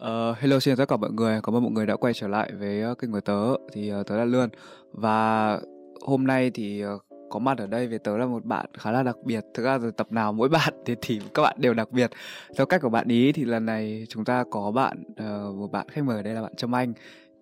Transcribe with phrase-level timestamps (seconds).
[0.00, 2.28] Uh, hello xin chào tất cả mọi người, cảm ơn mọi người đã quay trở
[2.28, 3.56] lại với uh, kênh của tớ.
[3.72, 4.48] Thì uh, tớ là Lươn.
[4.92, 5.58] Và
[6.00, 9.02] hôm nay thì uh, có mặt ở đây với tớ là một bạn khá là
[9.02, 9.44] đặc biệt.
[9.54, 12.10] Thực ra từ tập nào mỗi bạn thì thì các bạn đều đặc biệt.
[12.56, 15.88] Theo cách của bạn ý thì lần này chúng ta có bạn uh, một bạn
[15.88, 16.92] khách mời ở đây là bạn Trâm Anh.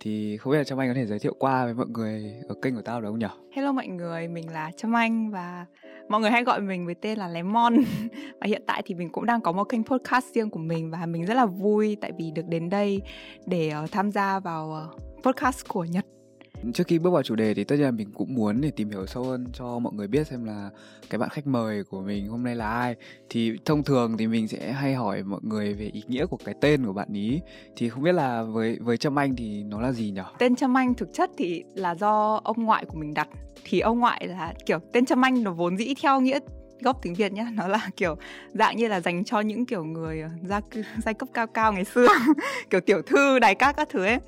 [0.01, 2.55] Thì không biết là Trâm Anh có thể giới thiệu qua với mọi người ở
[2.63, 3.27] kênh của tao được không nhỉ?
[3.53, 5.67] Hello mọi người, mình là Trâm Anh và
[6.09, 7.75] mọi người hay gọi mình với tên là Lemon
[8.41, 11.07] và hiện tại thì mình cũng đang có một kênh podcast riêng của mình và
[11.07, 13.03] mình rất là vui tại vì được đến đây
[13.47, 16.05] để uh, tham gia vào uh, podcast của Nhật.
[16.75, 18.91] Trước khi bước vào chủ đề thì tất nhiên là mình cũng muốn để tìm
[18.91, 20.71] hiểu sâu hơn cho mọi người biết xem là
[21.11, 22.95] cái bạn khách mời của mình hôm nay là ai.
[23.29, 26.55] Thì thông thường thì mình sẽ hay hỏi mọi người về ý nghĩa của cái
[26.61, 27.41] tên của bạn ý.
[27.77, 30.23] Thì không biết là với với Trâm Anh thì nó là gì nhỉ?
[30.39, 33.29] Tên Trâm Anh thực chất thì là do ông ngoại của mình đặt.
[33.65, 36.39] Thì ông ngoại là, kiểu, tên Trâm Anh nó vốn dĩ theo nghĩa
[36.81, 38.17] gốc tiếng Việt nhá nó là, kiểu,
[38.53, 41.85] dạng như là dành cho những kiểu người gia gia giai cấp cao cao ngày
[41.85, 42.07] xưa
[42.71, 44.19] kiểu tiểu thư, đài các các thứ ấy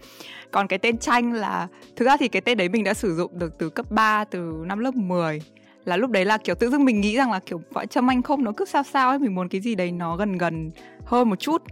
[0.51, 3.39] còn cái tên tranh là, thực ra thì cái tên đấy mình đã sử dụng
[3.39, 5.43] được từ cấp 3 từ năm lớp 10
[5.85, 8.23] là lúc đấy là kiểu tự dưng mình nghĩ rằng là kiểu vợ trâm anh
[8.23, 10.71] không, nó cứ sao sao ấy, mình muốn cái gì đấy nó gần gần
[11.05, 11.63] hơn một chút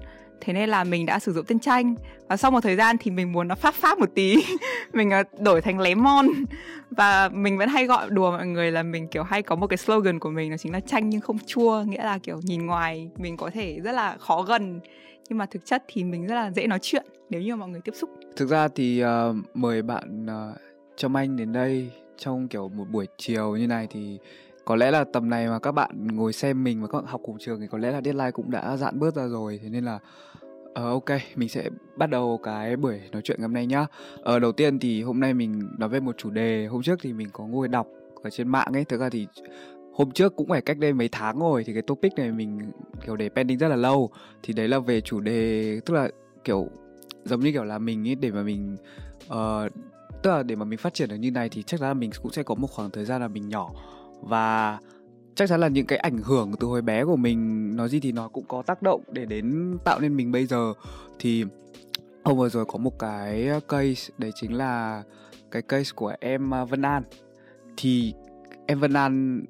[0.40, 1.94] thế nên là mình đã sử dụng tên tranh
[2.28, 4.36] và sau một thời gian thì mình muốn nó pháp pháp một tí.
[4.92, 6.26] Mình ờ, đổi thành lemon
[6.90, 9.76] và mình vẫn hay gọi đùa mọi người là mình kiểu hay có một cái
[9.76, 11.82] slogan của mình đó chính là chanh nhưng không chua.
[11.82, 14.80] Nghĩa là kiểu nhìn ngoài mình có thể rất là khó gần.
[15.28, 17.80] Nhưng mà thực chất thì mình rất là dễ nói chuyện nếu như mọi người
[17.80, 18.10] tiếp xúc.
[18.36, 20.56] Thực ra thì uh, mời bạn uh,
[20.96, 24.18] Trâm Anh đến đây trong kiểu một buổi chiều như này thì
[24.68, 27.20] có lẽ là tầm này mà các bạn ngồi xem mình và các bạn học
[27.24, 29.60] cùng trường thì có lẽ là deadline cũng đã dạn bớt ra rồi.
[29.62, 29.98] Thế nên là
[30.66, 33.86] uh, ok mình sẽ bắt đầu cái buổi nói chuyện ngày hôm nay nhá.
[34.34, 36.66] Uh, đầu tiên thì hôm nay mình nói về một chủ đề.
[36.66, 37.86] Hôm trước thì mình có ngồi đọc
[38.22, 38.84] ở trên mạng ấy.
[38.84, 39.26] Thực ra thì
[39.92, 42.58] hôm trước cũng phải cách đây mấy tháng rồi thì cái topic này mình
[43.06, 44.10] kiểu để pending rất là lâu.
[44.42, 46.08] Thì đấy là về chủ đề tức là
[46.44, 46.68] kiểu
[47.24, 48.76] giống như kiểu là mình ấy để mà mình
[49.26, 49.72] uh,
[50.22, 52.10] tức là để mà mình phát triển được như này thì chắc chắn là mình
[52.22, 53.70] cũng sẽ có một khoảng thời gian là mình nhỏ
[54.22, 54.78] và
[55.34, 58.12] chắc chắn là những cái ảnh hưởng từ hồi bé của mình, nói gì thì
[58.12, 60.72] nó cũng có tác động để đến tạo nên mình bây giờ.
[61.18, 61.44] Thì
[62.24, 65.02] hôm vừa rồi có một cái case, đấy chính là
[65.50, 67.02] cái case của em à, Vân An.
[67.76, 68.14] Thì
[68.66, 69.44] em Vân An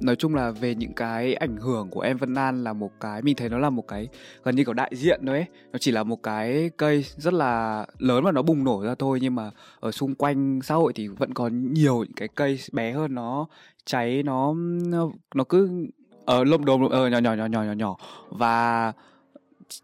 [0.00, 3.22] nói chung là về những cái ảnh hưởng của em Vân An là một cái
[3.22, 4.08] mình thấy nó là một cái
[4.44, 5.46] gần như kiểu đại diện thôi ấy.
[5.72, 9.18] Nó chỉ là một cái cây rất là lớn và nó bùng nổ ra thôi
[9.22, 9.50] nhưng mà
[9.80, 13.46] ở xung quanh xã hội thì vẫn còn nhiều những cái cây bé hơn nó
[13.84, 14.54] cháy nó
[15.34, 15.86] nó cứ
[16.24, 17.96] ờ, ở lông đồm uh, nhỏ nhỏ nhỏ nhỏ nhỏ nhỏ.
[18.30, 18.92] Và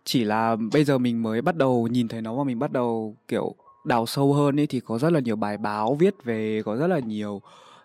[0.05, 3.17] chỉ là bây giờ mình mới bắt đầu nhìn thấy nó và mình bắt đầu
[3.29, 3.55] kiểu
[3.85, 6.87] đào sâu hơn ấy thì có rất là nhiều bài báo viết về có rất
[6.87, 7.43] là nhiều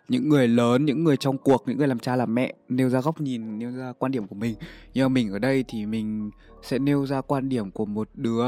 [0.08, 3.02] những người lớn những người trong cuộc những người làm cha làm mẹ nêu ra
[3.02, 4.56] góc nhìn nêu ra quan điểm của mình.
[4.94, 8.46] Nhưng mà mình ở đây thì mình sẽ nêu ra quan điểm của một đứa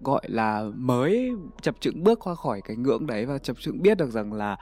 [0.00, 1.30] gọi là mới
[1.62, 4.56] chập chững bước qua khỏi cái ngưỡng đấy và chập chững biết được rằng là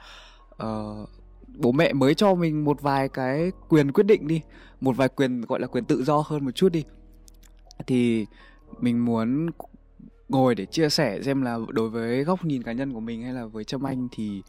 [0.63, 1.09] uh,
[1.57, 4.41] bố mẹ mới cho mình một vài cái quyền quyết định đi
[4.81, 6.83] một vài quyền gọi là quyền tự do hơn một chút đi.
[7.87, 8.25] Thì
[8.79, 9.47] mình muốn
[10.29, 13.33] ngồi để chia sẻ xem là đối với góc nhìn cá nhân của mình hay
[13.33, 14.41] là với trâm anh thì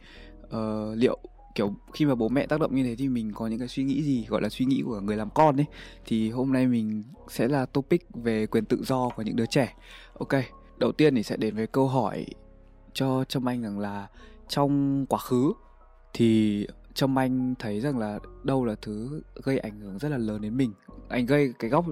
[0.45, 1.19] uh, liệu
[1.57, 3.83] kiểu khi mà bố mẹ tác động như thế thì mình có những cái suy
[3.83, 5.65] nghĩ gì, gọi là suy nghĩ của người làm con ấy,
[6.05, 9.75] thì hôm nay mình sẽ là topic về quyền tự do của những đứa trẻ.
[10.13, 10.33] Ok,
[10.77, 12.25] đầu tiên thì sẽ đến với câu hỏi
[12.93, 14.07] cho trâm anh rằng là
[14.47, 15.53] trong quá khứ
[16.13, 20.41] thì trâm anh thấy rằng là đâu là thứ gây ảnh hưởng rất là lớn
[20.41, 20.73] đến mình.
[21.09, 21.85] Anh gây cái góc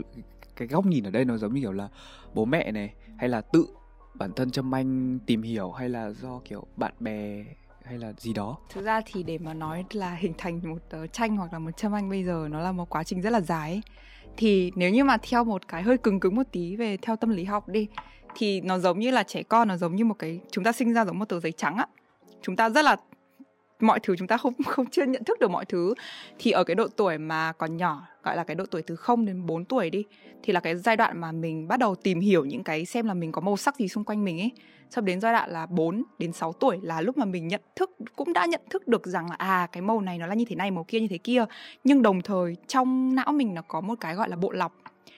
[0.55, 1.89] cái góc nhìn ở đây nó giống như kiểu là
[2.33, 3.67] bố mẹ này, hay là tự
[4.13, 7.45] bản thân trâm anh tìm hiểu, hay là do kiểu bạn bè
[7.85, 8.57] hay là gì đó.
[8.69, 11.71] Thực ra thì để mà nói là hình thành một uh, tranh hoặc là một
[11.77, 13.81] châm anh bây giờ nó là một quá trình rất là dài
[14.37, 17.29] thì nếu như mà theo một cái hơi cứng cứng một tí về theo tâm
[17.29, 17.87] lý học đi
[18.35, 20.93] thì nó giống như là trẻ con nó giống như một cái chúng ta sinh
[20.93, 21.87] ra giống một tờ giấy trắng á.
[22.41, 22.95] Chúng ta rất là
[23.79, 25.93] mọi thứ chúng ta không không chưa nhận thức được mọi thứ.
[26.39, 29.25] Thì ở cái độ tuổi mà còn nhỏ gọi là cái độ tuổi từ 0
[29.25, 30.03] đến 4 tuổi đi,
[30.43, 33.13] thì là cái giai đoạn mà mình bắt đầu tìm hiểu những cái xem là
[33.13, 34.51] mình có màu sắc gì xung quanh mình ấy.
[34.89, 37.91] Cho đến giai đoạn là 4 đến 6 tuổi là lúc mà mình nhận thức,
[38.15, 40.55] cũng đã nhận thức được rằng là à cái màu này nó là như thế
[40.55, 41.45] này, màu kia như thế kia.
[41.83, 44.75] Nhưng đồng thời trong não mình nó có một cái gọi là bộ lọc.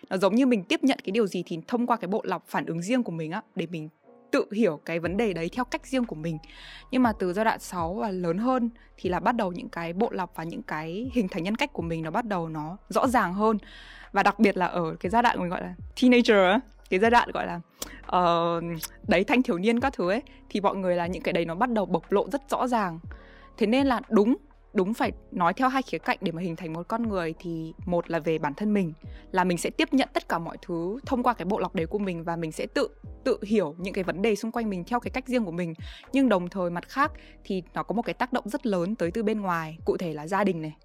[0.09, 2.47] Nó giống như mình tiếp nhận cái điều gì thì thông qua cái bộ lọc
[2.47, 3.89] phản ứng riêng của mình á, để mình
[4.31, 6.37] tự hiểu cái vấn đề đấy theo cách riêng của mình.
[6.91, 9.93] Nhưng mà từ giai đoạn 6 và lớn hơn thì là bắt đầu những cái
[9.93, 12.77] bộ lọc và những cái hình thành nhân cách của mình nó bắt đầu nó
[12.89, 13.57] rõ ràng hơn.
[14.11, 17.29] Và đặc biệt là ở cái giai đoạn mình gọi là teenager cái giai đoạn
[17.33, 17.59] gọi là
[18.17, 18.63] uh,
[19.07, 21.55] đấy thanh thiếu niên các thứ ấy thì mọi người là những cái đấy nó
[21.55, 22.99] bắt đầu bộc lộ rất rõ ràng.
[23.57, 24.35] Thế nên là đúng
[24.77, 27.73] đúng phải nói theo hai khía cạnh để mà hình thành một con người thì
[27.85, 28.93] một là về bản thân mình
[29.31, 31.85] là mình sẽ tiếp nhận tất cả mọi thứ thông qua cái bộ lọc đấy
[31.85, 32.89] của mình và mình sẽ tự
[33.23, 35.73] tự hiểu những cái vấn đề xung quanh mình theo cái cách riêng của mình.
[36.13, 37.11] Nhưng đồng thời mặt khác
[37.43, 40.13] thì nó có một cái tác động rất lớn tới từ bên ngoài cụ thể
[40.13, 40.75] là gia đình này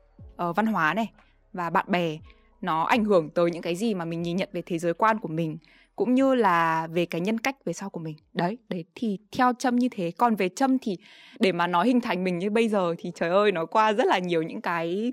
[0.49, 1.13] uh, văn hóa này
[1.53, 2.19] và bạn bè.
[2.61, 5.19] Nó ảnh hưởng tới những cái gì mà mình nhìn nhận về thế giới quan
[5.19, 5.59] của mình
[5.97, 8.17] cũng như là về cái nhân cách về sau của mình.
[8.33, 10.11] Đấy đấy thì theo châm như thế.
[10.11, 10.97] Còn về châm thì
[11.41, 14.07] để mà nói hình thành mình như bây giờ thì trời ơi nó qua rất
[14.07, 15.13] là nhiều những cái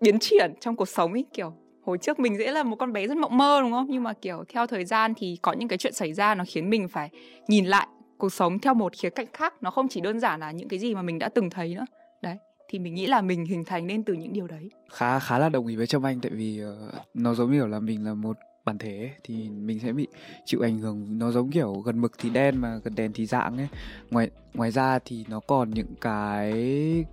[0.00, 3.06] biến chuyển trong cuộc sống ấy kiểu hồi trước mình dễ là một con bé
[3.06, 3.86] rất mộng mơ đúng không?
[3.90, 6.70] Nhưng mà kiểu theo thời gian thì có những cái chuyện xảy ra nó khiến
[6.70, 7.10] mình phải
[7.48, 7.86] nhìn lại
[8.18, 9.54] cuộc sống theo một khía cạnh khác.
[9.60, 11.86] Nó không chỉ đơn giản là những cái gì mà mình đã từng thấy nữa.
[12.22, 12.36] Đấy
[12.68, 14.70] thì mình nghĩ là mình hình thành nên từ những điều đấy.
[14.90, 17.80] Khá khá là đồng ý với trâm anh tại vì uh, nó giống như là
[17.80, 18.36] mình là một
[18.70, 20.06] bản thể ấy, thì mình sẽ bị
[20.44, 21.18] chịu ảnh hưởng.
[21.18, 23.68] Nó giống kiểu gần mực thì đen mà gần đèn thì dạng ấy.
[24.10, 26.52] Ngoài ngoài ra thì nó còn những cái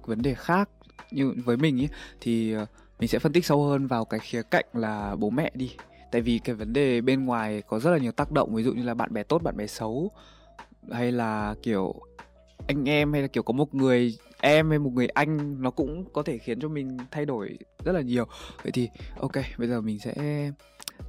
[0.06, 0.70] vấn đề khác
[1.12, 1.90] như với mình ấy
[2.22, 2.66] thì ờ,
[3.00, 5.72] mình sẽ phân tích sâu hơn vào cái khía cạnh là bố mẹ đi.
[6.12, 8.74] Tại vì cái vấn đề bên ngoài có rất là nhiều tác động ví dụ
[8.74, 10.12] như là bạn bè tốt bạn bè xấu
[10.92, 11.96] hay là kiểu
[12.68, 16.06] anh em hay là kiểu có một người em hay một người anh nó cũng
[16.14, 18.26] có thể khiến cho mình thay đổi rất là nhiều.
[18.64, 18.90] Vậy thì
[19.20, 20.14] ok bây giờ mình sẽ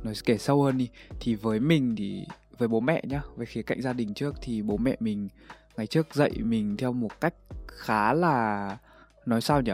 [0.02, 0.88] nói kể sâu hơn đi
[1.20, 2.26] thì với mình thì
[2.58, 5.28] với bố mẹ nhá về khía cạnh gia đình trước thì bố mẹ mình
[5.76, 7.34] ngày trước dạy mình theo một cách
[7.66, 8.78] khá là
[9.26, 9.72] nói sao nhỉ?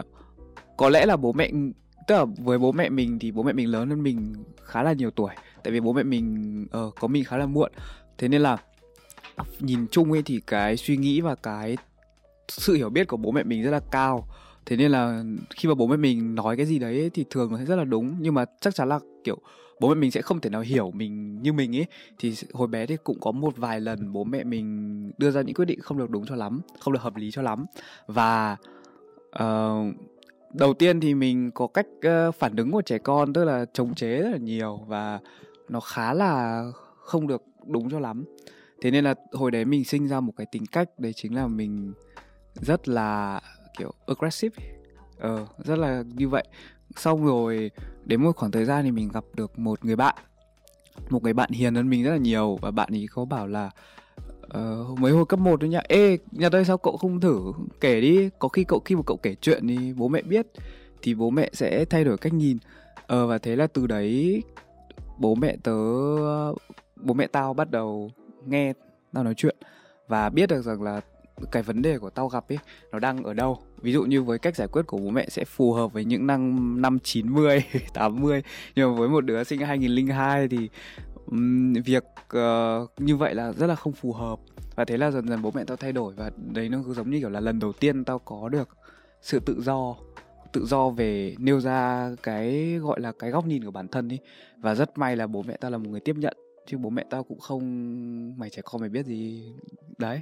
[0.77, 1.51] Có lẽ là bố mẹ
[2.07, 4.33] tức là với bố mẹ mình thì bố mẹ mình lớn hơn mình
[4.63, 5.33] khá là nhiều tuổi.
[5.63, 7.71] Tại vì bố mẹ mình uh, có mình khá là muộn.
[8.17, 8.57] Thế nên là
[9.59, 11.77] nhìn chung ấy thì cái suy nghĩ và cái
[12.47, 14.27] sự hiểu biết của bố mẹ mình rất là cao.
[14.65, 17.51] Thế nên là khi mà bố mẹ mình nói cái gì đấy ấy, thì thường
[17.51, 18.15] nó sẽ rất là đúng.
[18.19, 19.37] Nhưng mà chắc chắn là kiểu
[19.79, 21.85] bố mẹ mình sẽ không thể nào hiểu mình như mình ấy
[22.19, 25.55] thì hồi bé thì cũng có một vài lần bố mẹ mình đưa ra những
[25.55, 27.65] quyết định không được đúng cho lắm không được hợp lý cho lắm.
[28.07, 28.57] Và
[29.43, 29.95] uh,
[30.53, 33.95] đầu tiên thì mình có cách uh, phản ứng của trẻ con tức là chống
[33.95, 35.19] chế rất là nhiều và
[35.69, 36.63] nó khá là
[36.97, 38.25] không được đúng cho lắm.
[38.81, 41.47] Thế nên là hồi đấy mình sinh ra một cái tính cách đấy chính là
[41.47, 41.93] mình
[42.55, 43.41] rất là
[43.77, 44.55] kiểu aggressive
[45.19, 46.43] ờ rất là như vậy
[46.95, 47.71] xong rồi
[48.05, 50.15] đến một khoảng thời gian thì mình gặp được một người bạn.
[51.09, 53.69] Một người bạn hiền hơn mình rất là nhiều và bạn ấy có bảo là
[54.45, 55.81] uh, mấy hồi cấp 1 thôi nhá.
[55.87, 57.39] Ê nhà tôi sao cậu không thử
[57.81, 60.47] kể đi có khi cậu khi mà cậu kể chuyện thì bố mẹ biết
[61.01, 62.57] thì bố mẹ sẽ thay đổi cách nhìn.
[63.07, 64.43] Ờ và thế là từ đấy
[65.17, 65.73] bố mẹ tớ
[66.95, 68.11] bố mẹ tao bắt đầu
[68.45, 68.73] nghe
[69.13, 69.55] tao nói chuyện
[70.07, 71.01] và biết được rằng là
[71.51, 72.57] cái vấn đề của tao gặp ấy
[72.91, 73.59] nó đang ở đâu?
[73.81, 76.27] Ví dụ như với cách giải quyết của bố mẹ sẽ phù hợp với những
[76.27, 78.43] năm năm 90, 80
[78.75, 80.69] nhưng mà với một đứa sinh 2002 thì
[81.25, 82.03] um, việc
[82.37, 84.39] uh, như vậy là rất là không phù hợp.
[84.75, 87.09] Và thế là dần dần bố mẹ tao thay đổi và đấy nó cứ giống
[87.09, 88.69] như kiểu là lần đầu tiên tao có được
[89.21, 89.95] sự tự do
[90.53, 94.19] tự do về nêu ra cái gọi là cái góc nhìn của bản thân ấy.
[94.57, 96.37] Và rất may là bố mẹ tao là một người tiếp nhận
[96.67, 99.53] chứ bố mẹ tao cũng không mày trẻ con mày biết gì.
[99.97, 100.21] Đấy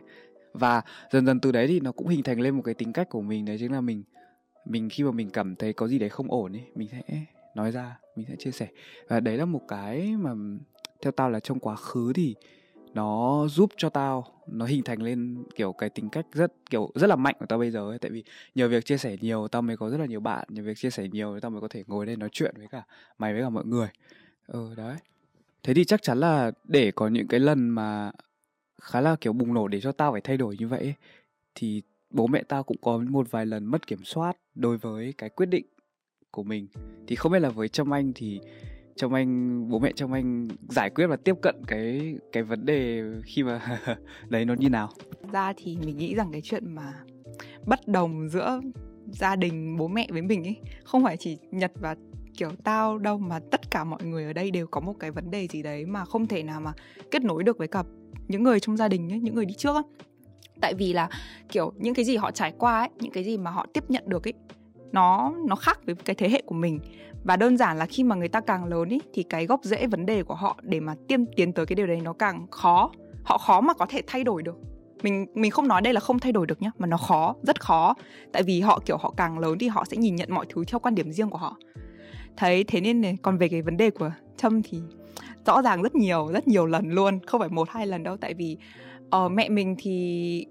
[0.54, 3.10] và dần dần từ đấy thì nó cũng hình thành lên một cái tính cách
[3.10, 4.04] của mình, đấy chính là mình
[4.66, 7.72] mình khi mà mình cảm thấy có gì đấy không ổn ấy, mình sẽ nói
[7.72, 8.68] ra, mình sẽ chia sẻ.
[9.08, 10.32] Và đấy là một cái mà
[11.02, 12.36] theo tao là trong quá khứ thì
[12.94, 17.08] nó giúp cho tao, nó hình thành lên kiểu cái tính cách rất, kiểu rất
[17.08, 18.00] là mạnh của tao bây giờ ấy.
[18.00, 18.24] Tại vì
[18.56, 20.48] nhờ việc chia sẻ nhiều, tao mới có rất là nhiều bạn.
[20.50, 22.84] Nhờ việc chia sẻ nhiều, tao mới có thể ngồi đây nói chuyện với cả
[23.18, 23.88] mày với cả mọi người.
[24.48, 24.96] Ừ đấy.
[25.64, 28.12] Thế thì chắc chắn là để có những cái lần mà
[28.84, 30.94] khá là, kiểu, bùng nổ để cho tao phải thay đổi như vậy
[31.56, 35.30] thì bố mẹ tao cũng có một vài lần mất kiểm soát đối với cái
[35.30, 35.66] quyết định
[36.32, 36.68] của mình.
[37.08, 38.40] Thì không biết là với trâm anh thì
[38.96, 43.04] trâm anh, bố mẹ trâm anh giải quyết và tiếp cận cái cái vấn đề
[43.24, 43.80] khi mà
[44.30, 44.90] đấy nó như nào?
[45.32, 46.94] Ra thì mình nghĩ rằng cái chuyện mà
[47.66, 48.62] bất đồng giữa
[49.12, 51.96] gia đình, bố mẹ với mình ấy, không phải chỉ nhật và,
[52.38, 55.32] kiểu, tao đâu mà tất cả mọi người ở đây đều có một cái vấn
[55.32, 56.74] đề gì đấy mà không thể nào mà
[57.12, 57.84] kết nối được với cả
[58.28, 59.84] những người trong gia đình ấy, những người đi trước ấy.
[60.62, 61.10] tại vì là
[61.50, 64.04] kiểu những cái gì họ trải qua ấy những cái gì mà họ tiếp nhận
[64.08, 64.34] được ấy
[64.94, 66.80] nó nó khác với cái thế hệ của mình.
[67.24, 69.88] Và đơn giản là khi mà người ta càng lớn ý thì cái gốc rễ
[69.88, 72.92] vấn đề của họ để mà tiêm tiến tới cái điều đấy nó càng khó.
[73.24, 74.56] Họ khó mà có thể thay đổi được.
[75.04, 77.62] Mình mình không nói đây là không thay đổi được nhá mà nó khó rất
[77.62, 77.96] khó.
[78.32, 80.80] Tại vì họ kiểu họ càng lớn thì họ sẽ nhìn nhận mọi thứ theo
[80.80, 81.58] quan điểm riêng của họ.
[82.38, 84.82] Thấy thế nên này còn về cái vấn đề của trâm thì
[85.46, 88.18] rõ ràng rất nhiều rất nhiều lần luôn không phải một hai lần đâu.
[88.18, 88.58] Tại vì
[89.16, 90.46] uh, mẹ mình thì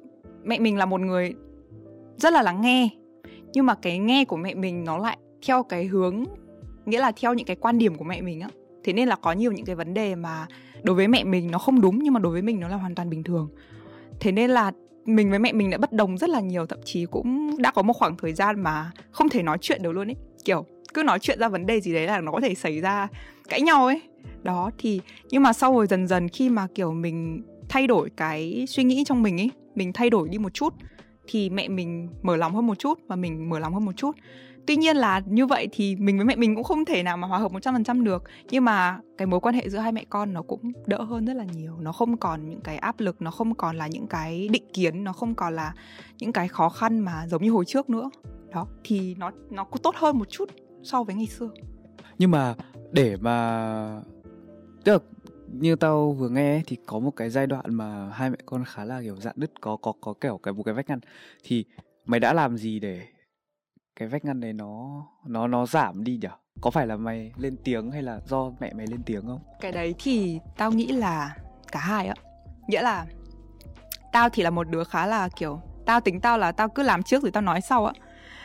[0.44, 1.34] mẹ mình là một người
[2.16, 2.88] rất là lắng nghe
[3.52, 6.24] nhưng mà cái nghe của mẹ mình nó lại theo cái hướng
[6.86, 8.48] nghĩa là theo những cái quan điểm của mẹ mình á.
[8.84, 10.46] Thế nên là có nhiều những cái vấn đề mà
[10.82, 12.94] đối với mẹ mình nó không đúng nhưng mà đối với mình nó là hoàn
[12.94, 13.48] toàn bình thường.
[14.20, 14.72] Thế nên là
[15.04, 17.82] mình với mẹ mình đã bất đồng rất là nhiều thậm chí cũng đã có
[17.82, 21.18] một khoảng thời gian mà không thể nói chuyện được luôn ấy kiểu cứ nói
[21.18, 23.08] chuyện ra vấn đề gì đấy là nó có thể xảy ra
[23.48, 24.02] cãi nhau ấy.
[24.42, 28.64] Đó, thì nhưng mà sau rồi dần dần khi mà, kiểu, mình thay đổi cái
[28.68, 30.74] suy nghĩ trong mình ấy, mình thay đổi đi một chút,
[31.26, 34.16] thì mẹ mình mở lòng hơn một chút và mình mở lòng hơn một chút.
[34.66, 37.28] Tuy nhiên là như vậy thì mình với mẹ mình cũng không thể nào mà
[37.28, 40.42] hòa hợp 100% được, nhưng mà cái mối quan hệ giữa hai mẹ con nó
[40.42, 41.72] cũng đỡ hơn rất là nhiều.
[41.80, 45.04] Nó không còn những cái áp lực, nó không còn là những cái định kiến,
[45.04, 45.74] nó không còn là
[46.18, 48.10] những cái khó khăn mà giống như hồi trước nữa.
[48.52, 50.50] Đó, thì nó nó cũng tốt hơn một chút
[50.82, 51.50] so với ngày xưa.
[52.18, 52.54] Nhưng mà
[52.92, 54.00] để mà
[54.84, 54.98] tức là
[55.52, 58.84] như tao vừa nghe thì có một cái giai đoạn mà hai mẹ con khá
[58.84, 61.00] là kiểu dạn nứt có có có kiểu cái một cái vách ngăn.
[61.44, 61.64] Thì
[62.06, 63.06] mày đã làm gì để
[63.96, 66.28] cái vách ngăn đấy nó nó nó giảm đi nhỉ
[66.60, 69.40] có phải là mày lên tiếng hay là do mẹ mày lên tiếng không?
[69.60, 71.36] Cái đấy thì tao nghĩ là
[71.72, 72.14] cả hai á
[72.68, 73.06] nghĩa là
[74.12, 77.02] tao thì là một đứa khá là kiểu tao tính tao là tao cứ làm
[77.02, 77.92] trước rồi tao nói sau á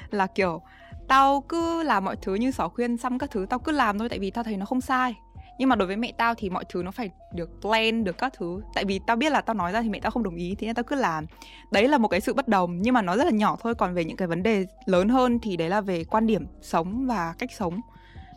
[0.10, 0.62] là kiểu
[1.08, 4.10] tao cứ làm mọi thứ như xỏ khuyên xong các thứ tao cứ làm thôi
[4.10, 5.16] tại vì tao thấy nó không sai.
[5.60, 8.34] Nhưng mà đối với mẹ tao thì mọi thứ nó phải được plan được các
[8.38, 8.62] thứ.
[8.74, 10.68] Tại vì tao biết là tao nói ra thì mẹ tao không đồng ý thế
[10.68, 11.26] nên tao cứ làm.
[11.72, 13.76] Đấy là một cái sự bất đồng nhưng mà nó rất là nhỏ thôi.
[13.76, 17.06] Còn về những cái vấn đề lớn hơn thì đấy là về quan điểm sống
[17.08, 17.82] và cách sống.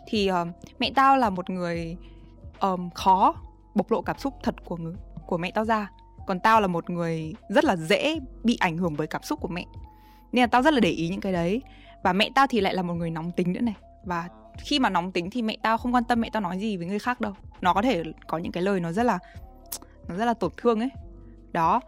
[0.07, 0.49] Thì uh,
[0.79, 1.97] mẹ tao là một người
[2.61, 3.35] um, khó
[3.75, 4.95] bộc lộ cảm xúc thật của người,
[5.27, 5.91] của mẹ tao ra.
[6.27, 9.49] Còn tao là một người rất là dễ bị ảnh hưởng bởi cảm xúc của
[9.49, 9.65] mẹ.
[10.33, 11.63] Nên là tao rất là để ý những cái đấy
[12.03, 13.75] và mẹ tao thì lại là một người nóng tính nữa này.
[14.05, 14.29] Và
[14.59, 16.87] khi mà nóng tính thì mẹ tao không quan tâm mẹ tao nói gì với
[16.87, 17.33] người khác đâu.
[17.61, 19.19] Nó có thể có những cái lời nó rất là,
[20.09, 20.91] nó rất là tổn thương ấy.
[21.53, 21.81] Đó.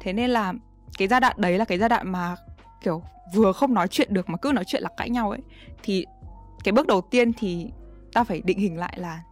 [0.00, 0.52] Thế nên là
[0.98, 2.36] cái giai đoạn đấy là cái giai đoạn mà,
[2.80, 3.02] kiểu,
[3.34, 5.40] vừa không nói chuyện được mà cứ nói chuyện là cãi nhau ấy.
[5.82, 6.06] Thì
[6.64, 7.70] cái bước đầu tiên thì
[8.12, 9.22] tao phải định hình lại là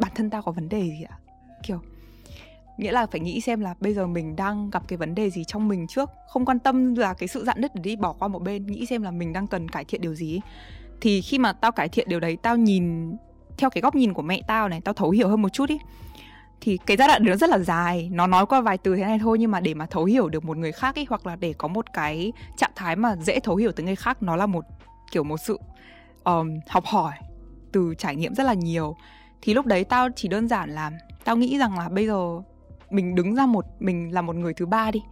[0.00, 1.18] bản thân tao có vấn đề gì ạ?
[1.62, 1.80] Kiểu
[2.78, 5.44] nghĩa là phải nghĩ xem là bây giờ mình đang gặp cái vấn đề gì
[5.44, 8.28] trong mình trước không quan tâm là cái sự dạn nứt để đi bỏ qua
[8.28, 10.40] một bên nghĩ xem là mình đang cần cải thiện điều gì
[11.00, 13.16] thì khi mà tao cải thiện điều đấy tao nhìn
[13.58, 15.78] theo cái góc nhìn của mẹ tao này tao thấu hiểu hơn một chút ý
[16.60, 18.08] thì cái giai đoạn nó rất là dài.
[18.12, 20.44] Nó nói qua vài từ thế này thôi nhưng mà để mà thấu hiểu được
[20.44, 23.56] một người khác ấy hoặc là để có một cái trạng thái mà dễ thấu
[23.56, 24.64] hiểu từ người khác nó là một
[25.12, 25.58] kiểu một sự
[26.24, 27.12] um, học hỏi
[27.72, 28.96] từ trải nghiệm rất là nhiều.
[29.42, 30.90] Thì lúc đấy tao chỉ đơn giản là
[31.24, 32.42] tao nghĩ rằng là bây giờ
[32.90, 35.02] mình đứng ra một, mình là một người thứ ba đi.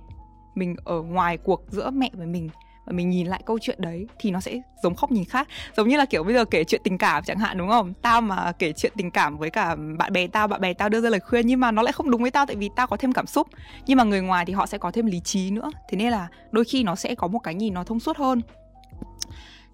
[0.54, 2.48] Mình ở ngoài cuộc giữa mẹ và mình
[2.86, 5.48] và mình nhìn lại câu chuyện đấy thì nó sẽ giống khóc nhìn khác.
[5.76, 7.94] Giống như là kiểu bây giờ kể chuyện tình cảm chẳng hạn, đúng không?
[8.02, 11.00] Tao mà kể chuyện tình cảm với cả bạn bè tao, bạn bè tao đưa
[11.00, 12.96] ra lời khuyên nhưng mà nó lại không đúng với tao tại vì tao có
[12.96, 13.48] thêm cảm xúc.
[13.86, 15.70] Nhưng mà người ngoài thì họ sẽ có thêm lý trí nữa.
[15.88, 18.40] Thế nên là đôi khi nó sẽ có một cái nhìn nó thông suốt hơn.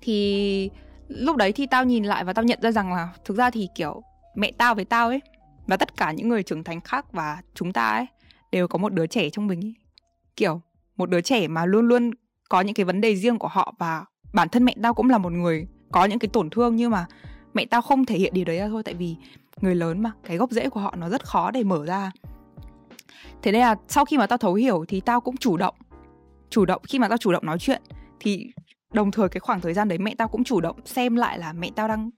[0.01, 0.71] Thì
[1.09, 3.69] lúc đấy thì tao nhìn lại và tao nhận ra rằng là thực ra thì
[3.75, 4.03] kiểu
[4.35, 5.21] mẹ tao với tao ấy
[5.71, 8.07] và tất cả những người trưởng thành khác và chúng ta ấy,
[8.53, 9.75] đều có một đứa trẻ trong mình ấy.
[10.37, 10.61] kiểu,
[10.97, 12.11] một đứa trẻ mà luôn luôn
[12.49, 15.19] có những cái vấn đề riêng của họ và bản thân mẹ tao cũng là
[15.19, 17.07] một người có những cái tổn thương nhưng mà
[17.55, 19.17] mẹ tao không thể hiện điều đấy ra thôi tại vì
[19.61, 22.11] người lớn mà, cái gốc rễ của họ nó rất khó để mở ra
[23.43, 25.75] thế nên là sau khi mà tao thấu hiểu thì tao cũng chủ động
[26.51, 27.83] chủ động, khi mà tao chủ động nói chuyện
[28.21, 28.47] thì
[28.93, 31.53] đồng thời cái khoảng thời gian đấy mẹ tao cũng chủ động xem lại là
[31.53, 32.11] mẹ tao đang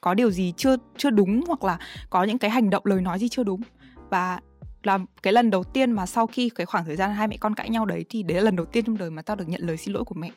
[0.00, 1.78] có điều gì chưa chưa đúng hoặc là
[2.10, 3.62] có những cái hành động lời nói gì chưa đúng.
[4.10, 4.40] Và
[4.82, 7.54] là cái lần đầu tiên mà sau khi cái khoảng thời gian hai mẹ con
[7.54, 9.60] cãi nhau đấy thì đấy là lần đầu tiên trong đời mà tao được nhận
[9.66, 10.30] lời xin lỗi của mẹ.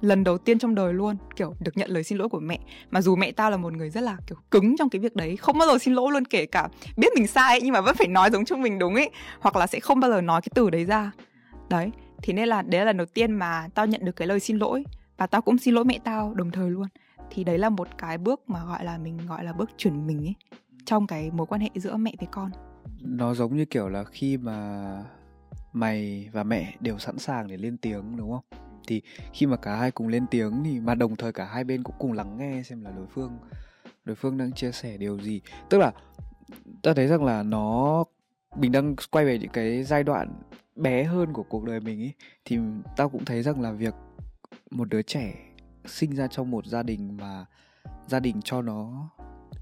[0.00, 2.58] Lần đầu tiên trong đời luôn, kiểu, được nhận lời xin lỗi của mẹ.
[2.90, 5.36] Mà dù mẹ tao là một người rất là, kiểu, cứng trong cái việc đấy,
[5.36, 8.08] không bao giờ xin lỗi luôn, kể cả biết mình sai nhưng mà vẫn phải
[8.08, 10.70] nói giống chúng mình đúng ấy, hoặc là sẽ không bao giờ nói cái từ
[10.70, 11.10] đấy ra.
[11.70, 11.90] Đấy,
[12.22, 14.58] thì nên là đấy là lần đầu tiên mà tao nhận được cái lời xin
[14.58, 14.84] lỗi,
[15.16, 16.86] và tao cũng xin lỗi mẹ tao đồng thời luôn
[17.30, 20.26] thì đấy là một cái bước mà, gọi là, mình, gọi là, bước chuyển mình
[20.26, 20.34] ấy,
[20.84, 22.50] trong cái mối quan hệ giữa mẹ với con.
[23.00, 25.04] Nó giống như kiểu là khi mà
[25.72, 28.60] mày và mẹ đều sẵn sàng để lên tiếng, đúng không?
[28.86, 31.82] Thì khi mà cả hai cùng lên tiếng thì, mà đồng thời cả hai bên
[31.82, 33.38] cũng cùng lắng nghe xem là đối phương
[34.04, 35.40] đối phương đang chia sẻ điều gì.
[35.70, 35.92] Tức là,
[36.82, 38.04] ta thấy rằng là nó,
[38.56, 40.32] mình đang quay về những cái giai đoạn
[40.76, 42.12] bé hơn của cuộc đời mình ấy,
[42.44, 42.58] thì
[42.96, 43.94] tao cũng thấy rằng là việc
[44.70, 45.34] một đứa trẻ
[45.84, 47.44] sinh ra trong một gia đình mà
[48.06, 49.10] gia đình cho nó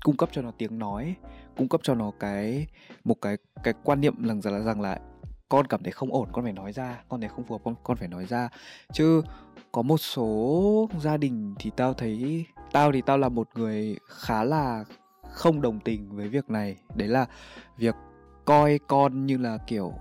[0.02, 1.16] cung cấp cho nó tiếng nói
[1.56, 2.66] cung cấp cho nó cái
[3.04, 4.99] một cái cái quan niệm rằng là rằng là
[5.49, 7.75] con cảm thấy không ổn con phải nói ra con thấy không phù hợp con
[7.82, 8.49] con phải nói ra.
[8.92, 9.23] Chứ
[9.73, 14.44] có một số gia đình thì tao thấy tao thì tao là một người khá
[14.44, 14.85] là
[15.30, 16.76] không đồng tình với việc này.
[16.94, 17.26] Đấy là
[17.76, 17.94] việc
[18.44, 19.92] coi con như là kiểu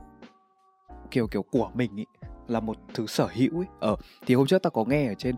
[1.12, 2.06] kiểu kiểu của mình ý
[2.48, 3.96] là một thứ sở hữu ấy ở ờ,
[4.26, 5.36] thì hôm trước ta có nghe ở trên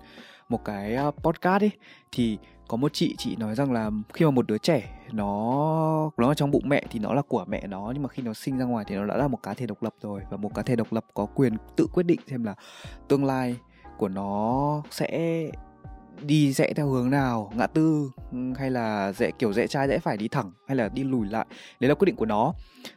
[0.49, 1.71] một cái ờ, podcast ấy
[2.11, 2.37] thì
[2.67, 6.33] có một chị chị nói rằng là khi mà một đứa trẻ nó nó ở
[6.33, 8.65] trong bụng mẹ thì nó là của mẹ nó nhưng mà khi nó sinh ra
[8.65, 10.21] ngoài thì nó đã là một cá thể độc lập rồi.
[10.29, 12.55] Và một cá thể độc lập có quyền tự quyết định xem là
[13.07, 13.57] tương lai
[13.97, 15.41] của nó sẽ
[16.21, 18.11] đi rẽ theo hướng nào ngã tư
[18.55, 21.45] hay là rẽ kiểu rẽ trái rẽ phải đi thẳng hay là đi lùi lại.
[21.79, 22.53] Đấy là quyết định của nó.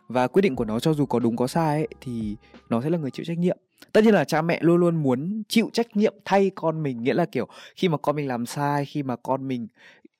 [0.08, 2.36] Và quyết định của nó cho dù có đúng có sai ấy, thì
[2.68, 3.56] nó sẽ là người chịu trách nhiệm
[3.92, 7.14] tất nhiên là cha mẹ luôn luôn muốn chịu trách nhiệm thay con mình nghĩa
[7.14, 9.68] là kiểu khi mà con mình làm sai khi mà con mình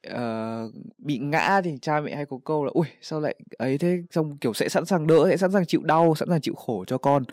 [0.09, 4.03] uh, bị ngã thì cha mẹ hay có câu là ui sao lại ấy thế?
[4.11, 6.85] Xong kiểu sẽ sẵn sàng đỡ sẽ sẵn sàng chịu đau sẵn sàng chịu khổ
[6.85, 7.25] cho con.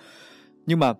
[0.65, 0.93] Nhưng mà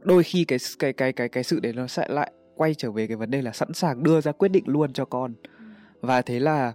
[0.00, 3.06] đôi khi cái cái cái cái cái sự đấy nó sẽ lại quay trở về
[3.06, 5.34] cái vấn đề là sẵn sàng đưa ra quyết định luôn cho con.
[6.00, 6.72] Và thế là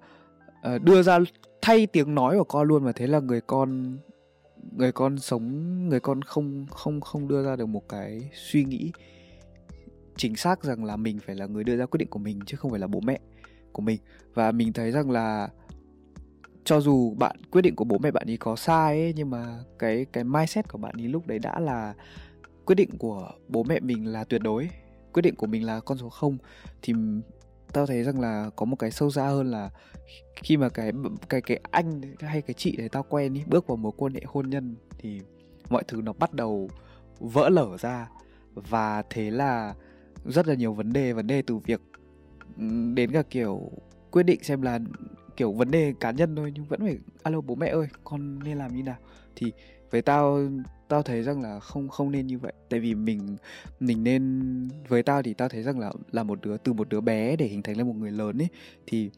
[0.75, 1.19] uh, đưa ra
[1.61, 3.97] thay tiếng nói của con luôn và thế là người con
[4.71, 8.91] người con sống, người con không không không đưa ra được một cái suy nghĩ
[10.17, 12.57] chính xác rằng là mình phải là người đưa ra quyết định của mình chứ
[12.57, 13.19] không phải là bố mẹ
[13.71, 13.99] của mình.
[14.33, 15.49] Và mình thấy rằng là
[16.63, 19.59] cho dù bạn, quyết định của bố mẹ bạn ấy có sai ấy, nhưng mà
[19.79, 21.93] cái cái mindset của bạn ấy lúc đấy đã là
[22.65, 24.69] quyết định của bố mẹ mình là tuyệt đối,
[25.13, 26.37] quyết định của mình là con số 0
[26.81, 26.93] thì
[27.73, 29.69] tao thấy rằng là có một cái sâu xa hơn là
[30.35, 30.91] khi mà cái
[31.29, 34.21] cái cái anh hay cái chị đấy tao quen đi bước vào mối quan hệ
[34.25, 35.21] hôn nhân thì
[35.69, 36.69] mọi thứ nó bắt đầu
[37.19, 38.09] vỡ lở ra.
[38.53, 39.75] Và thế là
[40.25, 41.81] rất là nhiều vấn đề vấn đề từ việc
[42.93, 43.71] đến cả kiểu
[44.11, 44.79] quyết định xem là,
[45.37, 48.57] kiểu, vấn đề cá nhân thôi nhưng vẫn phải, alo, bố mẹ ơi, con nên
[48.57, 48.95] làm như nào?
[49.35, 49.53] Thì
[49.91, 50.39] với tao
[50.87, 52.53] tao thấy rằng là không không nên như vậy.
[52.69, 53.37] Tại vì mình
[53.79, 54.43] mình nên
[54.87, 57.45] với tao thì tao thấy rằng là là một đứa từ một đứa bé để
[57.45, 58.47] hình thành lên một người lớn ấy
[58.87, 59.09] thì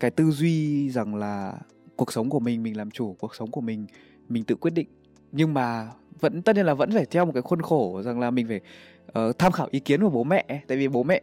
[0.00, 1.54] cái tư duy rằng là
[1.96, 3.86] cuộc sống của mình mình làm chủ cuộc sống của mình
[4.28, 4.88] mình tự quyết định.
[5.32, 5.88] Nhưng mà
[6.20, 8.60] vẫn tất nhiên là vẫn phải theo một cái khuôn khổ rằng là mình phải
[9.28, 11.20] uh, tham khảo ý kiến của bố mẹ tại vì bố mẹ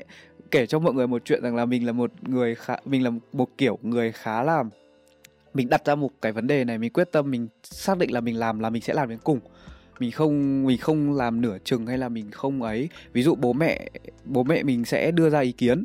[0.52, 3.12] kể cho mọi người một chuyện rằng là mình là một người khá mình là
[3.34, 4.64] một kiểu người khá là
[5.54, 8.22] mình đặt ra một cái vấn đề này mình quyết tâm mình xác định là
[8.22, 9.40] mình làm là mình sẽ làm đến cùng.
[10.00, 12.90] Mình không mình không làm nửa chừng hay là mình không ấy.
[13.14, 13.90] Ví dụ bố mẹ
[14.26, 15.84] bố mẹ mình sẽ đưa ra ý kiến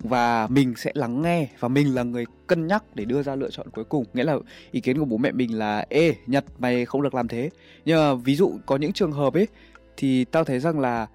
[0.00, 3.50] và mình sẽ lắng nghe và mình là người cân nhắc để đưa ra lựa
[3.50, 4.04] chọn cuối cùng.
[4.14, 4.38] Nghĩa là
[4.70, 7.50] ý kiến của bố mẹ mình là ê nhật mày không được làm thế.
[7.84, 9.48] Nhưng mà ví dụ có những trường hợp ấy
[9.96, 11.06] thì tao thấy rằng là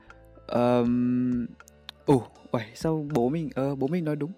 [0.48, 1.46] um,
[2.06, 4.32] ồ uh, sao bố mình uh, bố mình nói đúng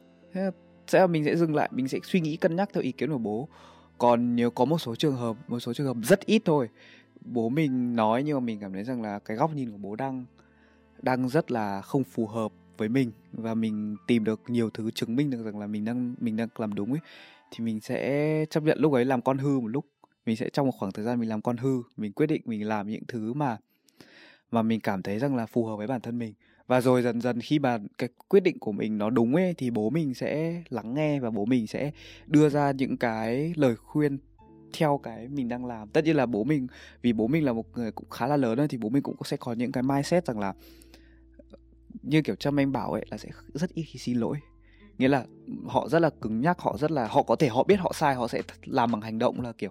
[0.87, 3.11] sẽ là mình sẽ dừng lại, mình sẽ suy nghĩ cân nhắc theo ý kiến
[3.11, 3.47] của bố.
[3.97, 6.69] Còn nếu có một số trường hợp, một số trường hợp rất ít thôi,
[7.21, 9.95] bố mình nói nhưng mà mình cảm thấy rằng là cái góc nhìn của bố
[9.95, 10.25] đang
[11.01, 15.15] đang rất là không phù hợp với mình và mình tìm được nhiều thứ chứng
[15.15, 16.99] minh được rằng là mình đang mình đang làm đúng ấy,
[17.51, 19.85] thì mình sẽ chấp nhận lúc ấy làm con hư một lúc.
[20.25, 22.67] Mình sẽ trong một khoảng thời gian mình làm con hư, mình quyết định mình
[22.67, 23.57] làm những thứ mà
[24.51, 26.33] mà mình cảm thấy rằng là phù hợp với bản thân mình
[26.67, 29.69] và rồi dần dần khi mà cái quyết định của mình nó đúng ấy, thì
[29.69, 31.91] bố mình sẽ lắng nghe và bố mình sẽ
[32.27, 34.17] đưa ra những cái lời khuyên
[34.77, 35.89] theo cái mình đang làm.
[35.89, 36.67] Tất nhiên là bố mình,
[37.01, 39.37] vì bố mình là một người cũng khá là lớn thì bố mình cũng sẽ
[39.37, 40.53] có những cái mindset rằng là,
[42.01, 44.37] như kiểu trâm anh bảo ấy, là sẽ rất ít khi xin lỗi.
[44.97, 45.25] Nghĩa là
[45.67, 48.15] họ rất là cứng nhắc, họ rất là, họ có thể họ biết họ sai,
[48.15, 49.69] họ sẽ làm bằng hành động là kiểu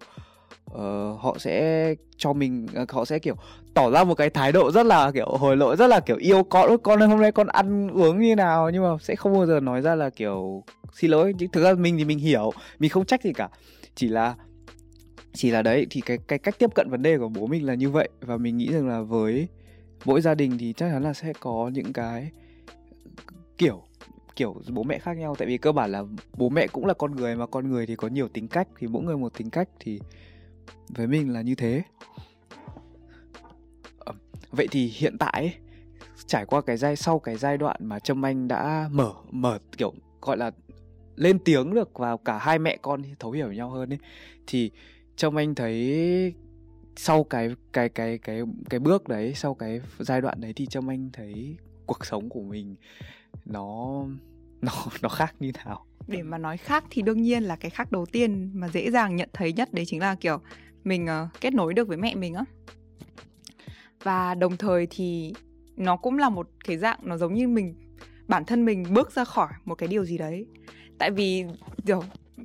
[0.71, 3.35] uh, họ sẽ cho mình uh, họ sẽ kiểu
[3.75, 6.43] tỏ ra một cái thái độ rất là kiểu hồi lỗi rất là kiểu yêu
[6.43, 8.71] con con hôm nay con ăn uống như nào?
[8.71, 10.63] Nhưng mà sẽ không bao giờ nói ra là kiểu
[10.93, 11.33] xin lỗi.
[11.39, 13.49] Nhưng thực ra mình thì mình hiểu mình không trách gì cả.
[13.95, 14.35] Chỉ là
[15.33, 17.75] chỉ là đấy thì cái cái cách tiếp cận vấn đề của bố mình là
[17.75, 18.09] như vậy.
[18.21, 19.49] Và mình nghĩ rằng là với
[20.05, 22.31] mỗi gia đình thì chắc chắn là sẽ có những cái
[23.59, 23.83] kiểu
[24.37, 25.35] kiểu bố mẹ khác nhau.
[25.39, 27.97] Tại vì cơ bản là bố mẹ cũng là con người mà con người thì
[27.97, 28.69] có nhiều tính cách.
[28.79, 30.01] Thì mỗi người một tính cách thì
[30.89, 31.83] với mình là như thế.
[33.99, 34.13] Ờ,
[34.51, 35.59] vậy thì hiện tại
[36.27, 39.95] trải qua cái giai, sau cái giai đoạn mà trâm anh đã mở mở kiểu
[40.23, 40.51] gọi là
[41.17, 43.99] lên tiếng được vào cả hai mẹ con thấu hiểu nhau hơn ấy,
[44.47, 44.71] thì
[45.17, 46.35] trâm anh thấy
[46.97, 50.91] sau cái cái cái cái cái bước đấy, sau cái giai đoạn đấy thì trâm
[50.91, 52.77] anh thấy cuộc sống của mình
[53.45, 54.05] nó
[54.61, 54.73] nó
[55.03, 55.87] nó khác như nào?
[56.07, 59.17] Để mà nói khác thì đương nhiên là cái khác đầu tiên mà dễ dàng
[59.17, 60.39] nhận thấy nhất đấy chính là kiểu
[60.85, 62.45] mình uh, kết nối được với mẹ mình á.
[64.03, 65.33] Và đồng thời thì
[65.77, 67.75] nó cũng là một cái dạng nó giống như mình
[68.29, 70.47] bản thân mình bước ra khỏi một cái điều gì đấy.
[70.99, 71.45] Tại vì
[71.87, 72.03] kiểu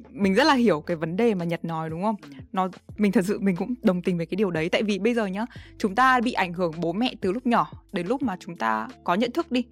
[0.09, 2.15] mình rất là hiểu cái vấn đề mà nhật nói đúng không?
[2.51, 4.69] Nó mình thật sự mình cũng đồng tình với cái điều đấy.
[4.69, 5.45] Tại vì bây giờ nhá
[5.77, 8.87] chúng ta bị ảnh hưởng bố mẹ từ lúc nhỏ đến lúc mà chúng ta
[9.03, 9.65] có nhận thức đi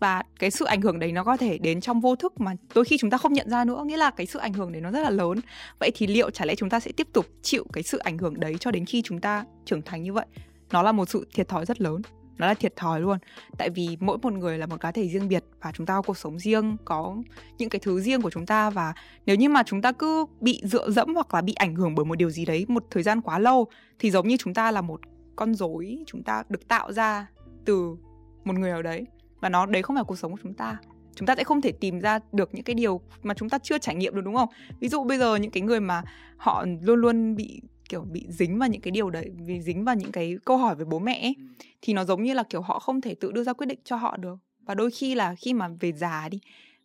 [0.00, 2.84] và cái sự ảnh hưởng đấy nó có thể đến trong vô thức mà đôi
[2.84, 4.90] khi chúng ta không nhận ra nữa, nghĩa là cái sự ảnh hưởng đấy nó
[4.90, 5.40] rất là lớn.
[5.78, 8.40] Vậy thì liệu chả lẽ chúng ta sẽ tiếp tục chịu cái sự ảnh hưởng
[8.40, 10.26] đấy cho đến khi chúng ta trưởng thành như vậy?
[10.72, 12.02] Nó là một sự thiệt thòi rất lớn,
[12.38, 13.18] nó là thiệt thòi luôn.
[13.58, 16.02] Tại vì mỗi một người là một cá thể riêng biệt và chúng ta có
[16.02, 17.16] cuộc sống riêng, có
[17.58, 18.94] những cái thứ riêng của chúng ta và
[19.26, 22.04] nếu như mà chúng ta cứ bị dựa dẫm hoặc là bị ảnh hưởng bởi
[22.04, 23.66] một điều gì đấy một thời gian quá lâu
[23.98, 25.00] thì giống như chúng ta là một
[25.36, 27.26] con rối, chúng ta được tạo ra
[27.64, 27.96] từ
[28.44, 29.06] một người ở đấy
[29.40, 30.78] và nó đấy không phải cuộc sống của chúng ta.
[31.14, 33.78] Chúng ta sẽ không thể tìm ra được những cái điều mà chúng ta chưa
[33.78, 34.48] trải nghiệm được đúng không?
[34.80, 36.02] Ví dụ bây giờ những cái người mà
[36.36, 39.94] họ luôn luôn bị kiểu bị dính vào những cái điều đấy vì dính vào
[39.94, 41.36] những cái câu hỏi về bố mẹ ấy,
[41.82, 43.96] thì nó giống như là kiểu họ không thể tự đưa ra quyết định cho
[43.96, 44.38] họ được.
[44.66, 46.40] Và đôi khi là khi mà về già đi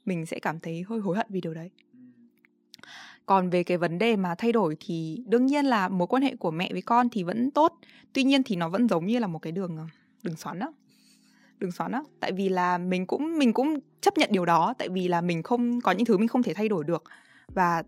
[0.05, 1.69] mình sẽ cảm thấy hơi hối hận vì điều đấy.
[3.25, 6.35] Còn về cái vấn đề mà thay đổi thì đương nhiên là mối quan hệ
[6.35, 7.73] của mẹ với con thì vẫn tốt.
[8.13, 9.85] Tuy nhiên thì nó vẫn giống như là một cái đường ờ,
[10.23, 10.73] đường xoắn đó
[11.59, 12.01] đường xoắn á.
[12.19, 15.43] Tại vì là mình cũng mình cũng chấp nhận điều đó, tại vì là mình
[15.43, 17.03] không, có những thứ mình không thể thay đổi được.
[17.47, 17.83] Và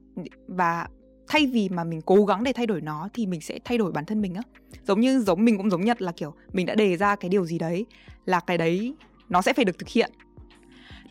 [0.47, 0.87] và
[1.27, 3.91] thay vì mà mình cố gắng để thay đổi nó thì mình sẽ thay đổi
[3.91, 4.41] bản thân mình á.
[4.87, 7.45] Giống như, giống mình cũng giống nhật là kiểu mình đã đề ra cái điều
[7.45, 7.85] gì đấy
[8.25, 8.93] là cái đấy
[9.29, 10.11] nó sẽ phải được thực hiện.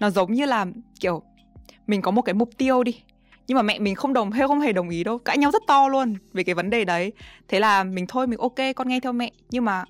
[0.01, 0.67] Nó giống như là
[1.01, 1.23] kiểu
[1.87, 3.01] mình có một cái mục tiêu đi,
[3.47, 5.63] nhưng mà mẹ mình không đồng hay không hề đồng ý đâu, cãi nhau rất
[5.67, 7.13] to luôn về cái vấn đề đấy.
[7.49, 9.33] Thế là mình thôi, mình ok, con nghe theo mẹ.
[9.51, 9.85] Nhưng mà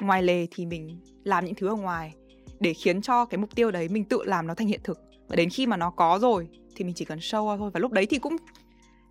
[0.00, 2.14] ngoài lề thì mình làm những thứ ở ngoài
[2.60, 4.98] để khiến cho cái mục tiêu đấy mình tự làm nó thành hiện thực.
[5.28, 7.70] Và đến khi mà nó có rồi thì mình chỉ cần show thôi.
[7.74, 8.36] Và lúc đấy thì cũng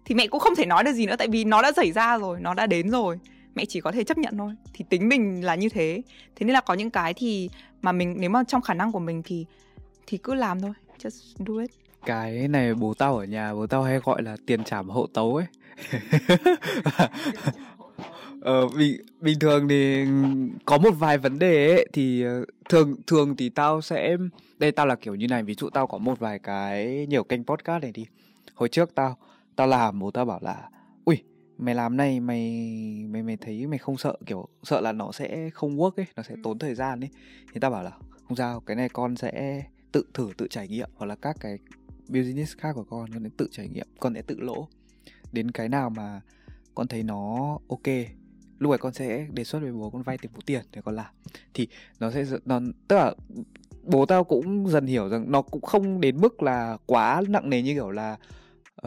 [0.05, 2.17] thì mẹ cũng không thể nói được gì nữa tại vì nó đã xảy ra
[2.17, 3.19] rồi nó đã đến rồi.
[3.55, 4.53] Mẹ chỉ có thể chấp nhận thôi.
[4.73, 6.01] Thì tính mình là như thế.
[6.35, 7.49] Thế nên là có những cái thì
[7.81, 9.45] mà mình nếu mà trong khả năng của mình thì
[10.07, 10.73] thì cứ làm thôi.
[10.99, 11.71] Just do it.
[12.05, 15.35] Cái này bố tao ở nhà bố tao hay gọi là tiền trảm hậu tấu
[15.35, 15.45] ấy
[18.47, 20.05] ờ bình bình thường thì
[20.65, 24.17] có một vài vấn đề ấy thì ờ, thường thường thì tao sẽ
[24.59, 27.43] đây tao là kiểu như này ví dụ tao có một vài cái nhiều kênh
[27.43, 28.05] podcast này đi.
[28.53, 29.17] Hồi trước tao
[29.55, 30.69] tao làm bố tao bảo là
[31.05, 31.23] ui
[31.57, 32.51] mày làm này mày
[33.09, 36.23] mày mày thấy mày không sợ kiểu sợ là nó sẽ không work ấy nó
[36.23, 37.09] sẽ tốn thời gian ấy.
[37.53, 37.91] Thì tao bảo là
[38.27, 41.57] không sao cái này con sẽ tự thử tự trải nghiệm hoặc là các cái
[42.09, 44.67] business khác của con con sẽ tự trải nghiệm con sẽ tự lỗ.
[45.31, 46.21] Đến cái nào mà
[46.75, 47.87] con thấy nó ok
[48.59, 50.95] lúc ấy con sẽ đề xuất với bố con vay tiền bố tiền để con
[50.95, 51.13] làm.
[51.53, 51.67] Thì
[51.99, 53.13] nó sẽ nó tức là
[53.83, 57.61] bố tao cũng dần hiểu rằng nó cũng không đến mức là quá nặng nề
[57.61, 58.17] như kiểu là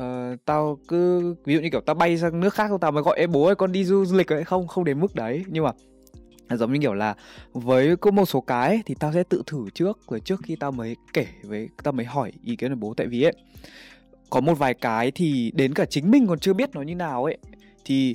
[0.00, 3.18] uh, tao cứ ví dụ như kiểu tao bay sang nước khác tao mới gọi
[3.18, 4.44] em bố ơi con đi du, lịch ấy.
[4.44, 5.44] Không không đến mức đấy.
[5.48, 5.72] Nhưng mà
[6.56, 7.14] giống như kiểu là
[7.52, 10.72] với có một số cái thì tao sẽ tự thử trước rồi trước khi tao
[10.72, 12.94] mới kể với tao mới hỏi ý kiến của bố.
[12.94, 13.32] Tại vì ấy
[14.30, 17.24] có một vài cái thì đến cả chính mình còn chưa biết nó như nào
[17.24, 17.38] ấy.
[17.84, 18.14] Thì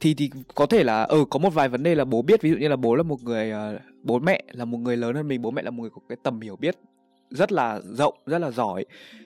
[0.00, 2.42] thì thì có thể là ừ có một vài vấn đề là bố biết.
[2.42, 5.14] Ví dụ như là bố là một người uh, bố mẹ là một người lớn
[5.14, 6.76] hơn mình bố mẹ là một người có cái tầm hiểu biết
[7.30, 8.84] rất là rộng rất là giỏi.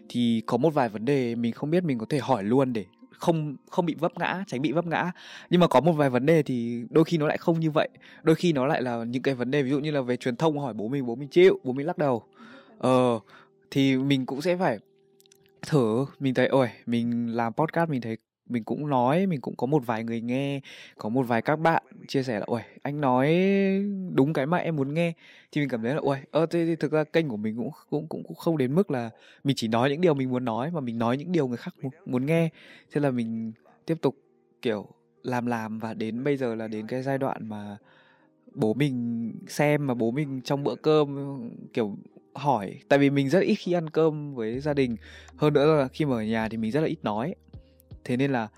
[0.09, 2.85] Thì có một vài vấn đề mình không biết mình có thể hỏi luôn để
[3.11, 5.13] không không bị vấp ngã tránh bị vấp ngã.
[5.51, 7.89] Nhưng mà có một vài vấn đề thì đôi khi nó lại không như vậy.
[8.23, 10.37] Đôi khi nó lại là những cái vấn đề ví dụ như là về truyền
[10.37, 12.23] thông hỏi bố mình bố mình chịu bố mình lắc đầu.
[12.79, 13.21] Ờ
[13.71, 14.79] thì mình cũng sẽ phải
[15.63, 16.07] thử.
[16.21, 18.17] Mình thấy ôi mình làm podcast mình thấy
[18.51, 20.61] mình cũng nói mình cũng có một vài người nghe
[20.99, 23.29] có một vài các bạn chia sẻ là ôi anh nói
[24.15, 25.13] đúng cái mà em muốn nghe.
[25.53, 27.71] Thì mình cảm thấy là ôi ơ thế thì thực ra kênh của mình cũng
[27.91, 29.11] cũng cũng cũng không đến mức là
[29.45, 31.75] mình chỉ nói những điều mình muốn nói mà mình nói những điều người khác
[31.83, 32.49] muốn, muốn nghe.
[32.93, 33.53] Thế là mình
[33.87, 34.17] tiếp tục
[34.63, 34.87] kiểu
[35.23, 37.77] làm làm và đến bây giờ là đến cái giai đoạn mà
[38.55, 41.41] bố mình xem mà bố mình trong bữa cơm
[41.73, 41.97] kiểu
[42.35, 42.75] hỏi.
[42.89, 44.97] Tại vì mình rất ít khi ăn cơm với gia đình.
[45.37, 47.35] Hơn nữa là khi mà ở nhà thì mình rất là ít nói
[48.05, 48.49] thế nên là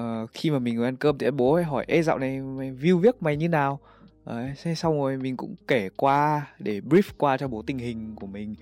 [0.00, 2.72] uh, khi mà mình ngồi ăn cơm thì bố ấy hỏi ê dạo này mày
[2.72, 3.80] view viết mày như nào?
[4.26, 8.14] Đấy, thế xong rồi mình cũng kể qua để brief qua cho bố tình hình
[8.16, 8.54] của mình.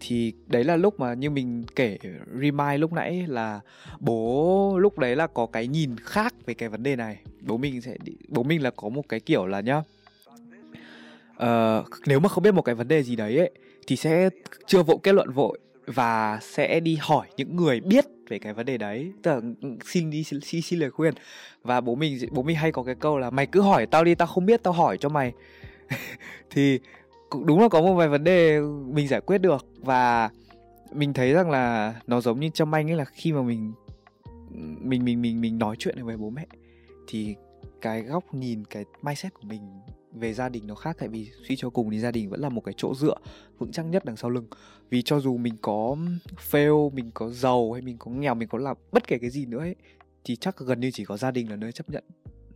[0.00, 1.98] Thì đấy là lúc mà như mình kể
[2.40, 3.60] remind lúc nãy là
[4.00, 7.18] bố lúc đấy là có cái nhìn khác về cái vấn đề này.
[7.40, 7.96] Bố mình sẽ
[8.28, 9.82] bố mình là có một cái kiểu là nhá
[11.42, 13.50] uh, nếu mà không biết một cái vấn đề gì đấy ấy
[13.86, 14.30] thì sẽ
[14.66, 18.66] chưa vội kết luận vội và sẽ đi hỏi những người biết về cái vấn
[18.66, 19.12] đề đấy.
[19.22, 21.14] Tức là ừ, xin đi xin, xin, xin lời khuyên.
[21.62, 24.14] Và bố mình bố mình hay có cái câu là mày cứ hỏi tao đi
[24.14, 25.32] tao không biết tao hỏi cho mày.
[26.50, 26.80] Thì
[27.30, 28.60] cũng đúng là có một vài vấn đề
[28.92, 29.66] mình giải quyết được.
[29.76, 30.30] Và
[30.92, 33.72] mình thấy rằng là nó giống như trong anh ấy là khi mà mình
[34.80, 36.46] mình mình mình mình nói chuyện với bố mẹ
[37.08, 37.34] thì
[37.80, 39.60] cái góc nhìn cái mindset của mình
[40.12, 40.96] về gia đình nó khác.
[40.98, 43.16] Tại vì suy cho cùng thì gia đình vẫn là một cái chỗ dựa
[43.62, 44.46] vững chắc nhất đằng sau lưng.
[44.90, 45.96] Vì cho dù mình có
[46.50, 49.46] fail, mình có giàu hay mình có nghèo, mình có làm bất kể cái gì
[49.46, 49.76] nữa ấy,
[50.24, 52.04] thì chắc gần như chỉ có gia đình là nơi chấp nhận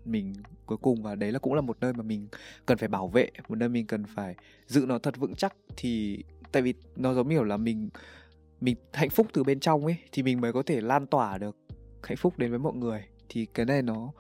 [0.04, 0.34] mình
[0.66, 1.02] cuối cùng.
[1.02, 2.28] Và đấy là cũng là một nơi mà mình
[2.66, 4.34] cần phải bảo vệ, một nơi mình cần phải
[4.66, 5.56] giữ nó thật vững chắc.
[5.76, 7.88] Thì tại vì nó giống như là mình
[8.60, 11.56] mình hạnh phúc từ bên trong ấy, thì mình mới có thể lan tỏa được
[12.02, 13.04] hạnh phúc đến với mọi người.
[13.28, 14.12] Thì cái này nó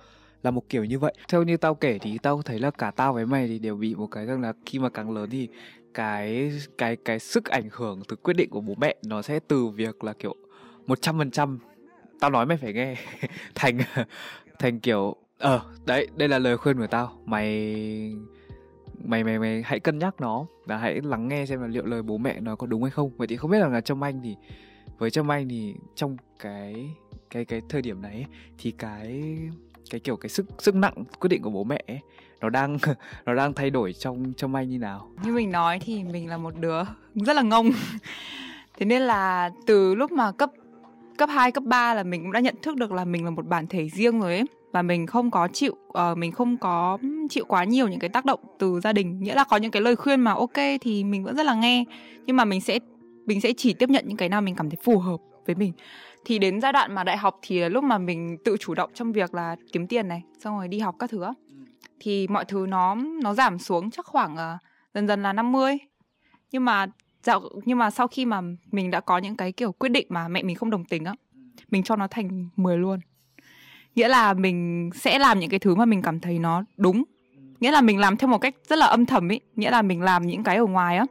[0.46, 1.14] là một kiểu như vậy.
[1.28, 3.94] Theo như tao kể thì tao thấy là cả tao với mày thì đều bị
[3.94, 5.48] một cái rằng là khi mà càng lớn thì
[5.94, 9.66] cái cái cái sức ảnh hưởng từ quyết định của bố mẹ nó sẽ từ
[9.66, 10.34] việc là kiểu
[10.86, 11.58] một trăm phần trăm.
[12.20, 12.96] Tao nói mày phải nghe.
[13.54, 13.78] Thành
[14.58, 17.12] thành kiểu ờ đấy đây là lời khuyên của tao.
[17.24, 17.48] Mày
[19.04, 22.02] mày mày mày hãy cân nhắc nó và hãy lắng nghe xem là liệu lời
[22.02, 23.10] bố mẹ nó có đúng hay không.
[23.16, 24.36] Vậy thì không biết là trong anh thì
[24.98, 26.90] với trâm anh thì trong cái
[27.30, 28.26] cái cái thời điểm này ấy,
[28.58, 29.38] thì cái
[29.90, 32.00] cái kiểu cái sức sức nặng quyết định của bố mẹ ấy,
[32.40, 32.78] nó đang
[33.26, 35.08] nó đang thay đổi trong trong anh như nào.
[35.24, 36.82] Như mình nói thì mình là một đứa
[37.14, 37.70] rất là ngông.
[38.78, 40.50] Thế nên là từ lúc mà cấp
[41.18, 43.46] cấp 2, cấp 3 là mình cũng đã nhận thức được là mình là một
[43.46, 44.44] bản thể riêng rồi ấy.
[44.72, 46.98] Và mình không có chịu uh, mình không có
[47.30, 49.20] chịu quá nhiều những cái tác động từ gia đình.
[49.20, 51.84] Nghĩa là có những cái lời khuyên mà ok thì mình vẫn rất là nghe.
[52.26, 52.78] Nhưng mà mình sẽ
[53.26, 55.72] mình sẽ chỉ tiếp nhận những cái nào mình cảm thấy phù hợp với mình
[56.26, 58.90] thì đến giai đoạn mà đại học thì là lúc mà mình tự chủ động
[58.94, 61.24] trong việc là kiếm tiền này xong rồi đi học các thứ
[62.00, 64.60] thì mọi thứ nó nó giảm xuống chắc khoảng uh,
[64.94, 65.78] dần dần là 50
[66.50, 66.86] nhưng mà
[67.22, 68.40] dạo nhưng mà sau khi mà
[68.72, 71.14] mình đã có những cái kiểu quyết định mà mẹ mình không đồng tình á
[71.70, 73.00] mình cho nó thành 10 luôn.
[73.94, 77.04] Nghĩa là mình sẽ làm những cái thứ mà mình cảm thấy nó đúng.
[77.60, 80.02] Nghĩa là mình làm theo một cách rất là âm thầm ấy nghĩa là mình
[80.02, 81.04] làm những cái ở ngoài á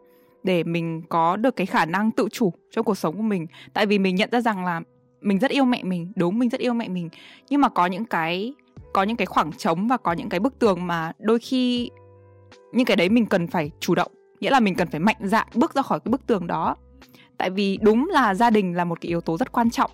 [0.43, 3.47] để mình có được cái khả năng tự chủ trong cuộc sống của mình.
[3.73, 4.81] Tại vì mình nhận ra rằng là
[5.25, 7.09] mình rất yêu mẹ mình, đúng, mình rất yêu mẹ mình.
[7.49, 8.53] Nhưng mà có những cái,
[8.93, 11.89] có những cái khoảng trống và có những cái bức tường mà đôi khi
[12.73, 15.47] những cái đấy mình cần phải chủ động, nghĩa là mình cần phải mạnh dạn
[15.55, 16.75] bước ra khỏi cái bức tường đó.
[17.37, 19.91] Tại vì đúng là gia đình là một cái yếu tố rất quan trọng,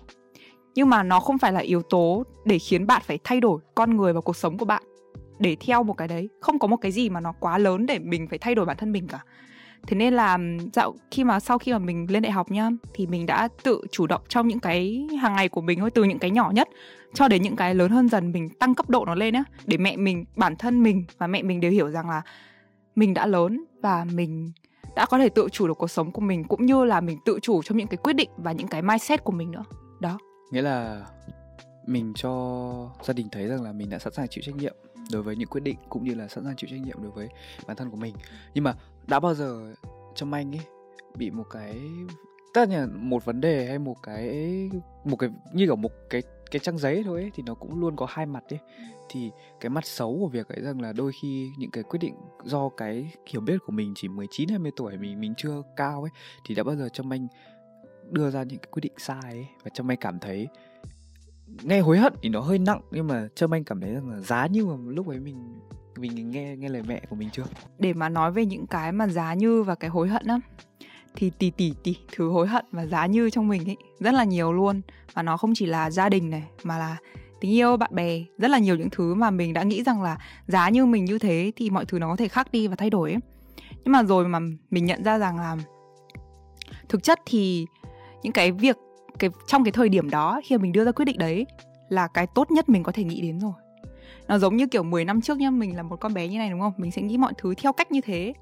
[0.74, 3.96] nhưng mà nó không phải là yếu tố để khiến bạn phải thay đổi con
[3.96, 4.82] người và cuộc sống của bạn.
[5.38, 7.98] Để theo một cái đấy, không có một cái gì mà nó quá lớn để
[7.98, 9.24] mình phải thay đổi bản thân mình cả
[9.86, 10.38] thế nên là
[10.72, 13.82] dạo khi mà sau khi mà mình lên đại học nhá, thì mình đã tự
[13.90, 16.68] chủ động trong những cái hàng ngày của mình thôi, từ những cái nhỏ nhất
[17.14, 19.76] cho đến những cái lớn hơn dần mình tăng cấp độ nó lên á để
[19.76, 22.22] mẹ mình, bản thân mình và mẹ mình đều hiểu rằng là
[22.94, 24.52] mình đã lớn và mình
[24.96, 27.38] đã có thể tự chủ được cuộc sống của mình cũng như là mình tự
[27.42, 29.64] chủ trong những cái quyết định và những cái mindset của mình nữa.
[30.00, 30.18] Đó.
[30.50, 31.06] Nghĩa là
[31.86, 34.74] mình cho gia đình thấy rằng là mình đã sẵn sàng chịu trách nhiệm
[35.12, 37.28] đối với những quyết định cũng như là sẵn sàng chịu trách nhiệm đối với
[37.66, 38.14] bản thân của mình.
[38.54, 38.74] Nhưng mà
[39.06, 39.74] đã bao giờ
[40.14, 40.66] trong anh ấy
[41.16, 41.80] bị một cái
[42.54, 44.70] tất là một vấn đề hay một cái
[45.04, 47.96] một cái như kiểu một cái cái trang giấy thôi ấy, thì nó cũng luôn
[47.96, 48.58] có hai mặt ấy.
[49.08, 52.14] Thì cái mặt xấu của việc ấy rằng là đôi khi những cái quyết định
[52.44, 56.10] do cái hiểu biết của mình chỉ 19 20 tuổi mình mình chưa cao ấy
[56.44, 57.28] thì đã bao giờ trong anh
[58.10, 59.46] đưa ra những cái quyết định sai ấy.
[59.64, 60.48] Và trong anh cảm thấy
[61.62, 64.20] nghe hối hận thì nó hơi nặng nhưng mà trâm anh cảm thấy rằng là
[64.20, 65.60] giá như mà lúc ấy mình
[65.96, 67.44] mình nghe nghe lời mẹ của mình chưa?
[67.78, 70.40] Để mà nói về những cái mà giá như và cái hối hận á,
[71.14, 74.24] thì tỷ tỷ tỷ thứ hối hận và giá như trong mình ấy, rất là
[74.24, 74.80] nhiều luôn.
[75.14, 76.96] Và nó không chỉ là gia đình này, mà là
[77.40, 80.18] tình yêu, bạn bè, rất là nhiều những thứ mà mình đã nghĩ rằng là
[80.46, 82.90] giá như mình như thế thì mọi thứ nó có thể khác đi và thay
[82.90, 83.20] đổi ấy.
[83.84, 84.38] Nhưng mà rồi mà
[84.70, 85.56] mình nhận ra rằng là
[86.88, 87.66] thực chất thì
[88.22, 88.76] những cái việc,
[89.18, 91.46] cái, trong cái thời điểm đó khi mà mình đưa ra quyết định đấy
[91.88, 93.52] là cái tốt nhất mình có thể nghĩ đến rồi
[94.32, 96.50] nó giống như kiểu 10 năm trước nhá, mình là một con bé như này,
[96.50, 96.72] đúng không?
[96.76, 98.32] Mình sẽ nghĩ mọi thứ theo cách như thế.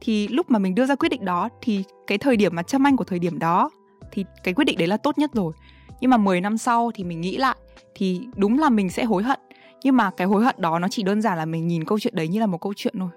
[0.00, 2.86] Thì lúc mà mình đưa ra quyết định đó, thì cái thời điểm mà châm
[2.86, 3.70] anh của thời điểm đó,
[4.12, 5.52] thì cái quyết định đấy là tốt nhất rồi.
[6.00, 7.56] Nhưng mà 10 năm sau thì mình nghĩ lại,
[7.94, 9.40] thì đúng là mình sẽ hối hận.
[9.82, 12.14] Nhưng mà cái hối hận đó nó chỉ đơn giản là mình nhìn câu chuyện
[12.16, 13.10] đấy như là một câu chuyện thôi.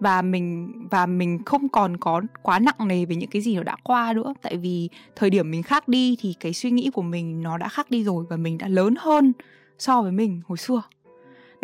[0.00, 3.62] Và mình và mình không còn có quá nặng nề về những cái gì nó
[3.62, 4.34] đã qua nữa.
[4.42, 7.68] Tại vì thời điểm mình khác đi thì cái suy nghĩ của mình nó đã
[7.68, 9.32] khác đi rồi và mình đã lớn hơn
[9.78, 10.82] so với mình hồi xưa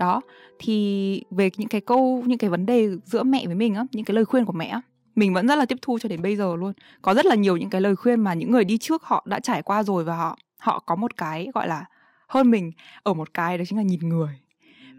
[0.01, 0.21] đó,
[0.59, 4.05] thì về những cái câu, những cái vấn đề giữa mẹ với mình á, những
[4.05, 4.81] cái lời khuyên của mẹ á,
[5.15, 6.73] mình vẫn rất là tiếp thu cho đến bây giờ luôn.
[7.03, 9.41] Có rất là nhiều những cái lời khuyên mà những người đi trước họ đã
[9.41, 11.85] trải qua rồi và họ họ có một cái gọi là
[12.29, 14.39] hơn mình ở một cái đó chính là nhìn người.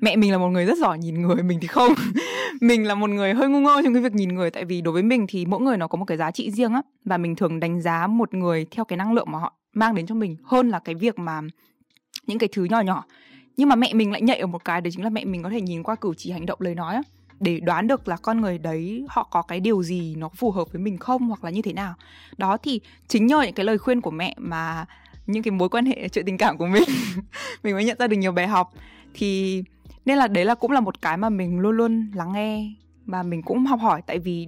[0.02, 1.94] Mẹ mình là một người rất giỏi nhìn người, mình thì không.
[2.62, 4.94] Mình là một người hơi ngu ngơ trong cái việc nhìn người, tại vì đối
[4.94, 7.36] với mình thì mỗi người nó có một cái giá trị riêng á, và mình
[7.36, 10.36] thường đánh giá một người theo cái năng lượng mà họ mang đến cho mình
[10.44, 11.42] hơn là cái việc mà
[12.28, 13.06] những cái thứ nhỏ nhỏ
[13.58, 15.50] nhưng mà mẹ mình lại nhạy ở một cái, đấy chính là mẹ mình có
[15.50, 17.02] thể nhìn qua cử chỉ hành động lời nói á.
[17.40, 20.72] Để đoán được là con người đấy, họ có cái điều gì nó phù hợp
[20.72, 21.94] với mình không hoặc là như thế nào.
[22.38, 24.86] Đó thì chính nhờ những cái lời khuyên của mẹ mà
[25.28, 26.84] những cái mối quan hệ, chuyện tình cảm của mình
[27.64, 28.74] mình mới nhận ra được nhiều bài học.
[29.14, 29.64] Thì
[30.06, 32.74] nên là đấy là cũng là một cái mà mình luôn luôn lắng nghe
[33.06, 34.02] và mình cũng học hỏi.
[34.08, 34.48] Tại vì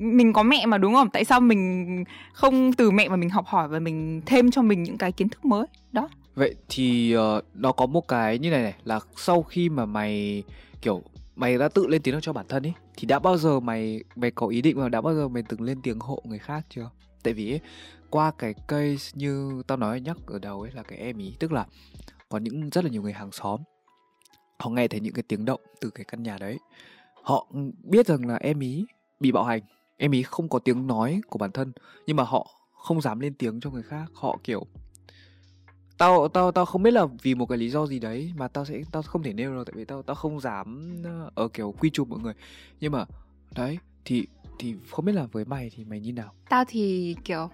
[0.00, 1.10] mình có mẹ mà, đúng không?
[1.10, 4.82] Tại sao mình không từ mẹ mà mình học hỏi và mình thêm cho mình
[4.82, 5.66] những cái kiến thức mới?
[5.92, 9.86] Đó vậy thì uh, nó có một cái như này này là sau khi mà
[9.86, 10.42] mày
[10.82, 11.02] kiểu
[11.36, 14.30] mày đã tự lên tiếng cho bản thân ấy thì đã bao giờ mày mày
[14.30, 16.90] có ý định và đã bao giờ mày từng lên tiếng hộ người khác chưa?
[17.22, 17.60] Tại vì ấy,
[18.10, 21.52] qua cái case như tao nói nhắc ở đầu ấy là cái em ý tức
[21.52, 21.66] là
[22.28, 23.60] có những rất là nhiều người hàng xóm
[24.58, 26.58] họ nghe thấy những cái tiếng động từ cái căn nhà đấy.
[27.22, 27.46] Họ
[27.82, 28.84] biết rằng là em ý
[29.20, 29.62] bị bạo hành
[29.96, 31.72] em ý không có tiếng nói của bản thân
[32.06, 34.04] nhưng mà họ không dám lên tiếng cho người khác.
[34.14, 34.66] Họ kiểu
[35.98, 38.64] tao tao tao không biết là vì một cái lý do gì đấy mà tao
[38.64, 40.92] sẽ, tao không thể nêu đâu, tại vì tao tao không dám
[41.34, 42.34] ở kiểu, quy chụp mọi người.
[42.80, 43.04] Nhưng mà,
[43.54, 44.26] đấy, thì
[44.58, 46.32] thì không biết là với mày thì mày như nào?
[46.48, 47.48] Tao thì, kiểu,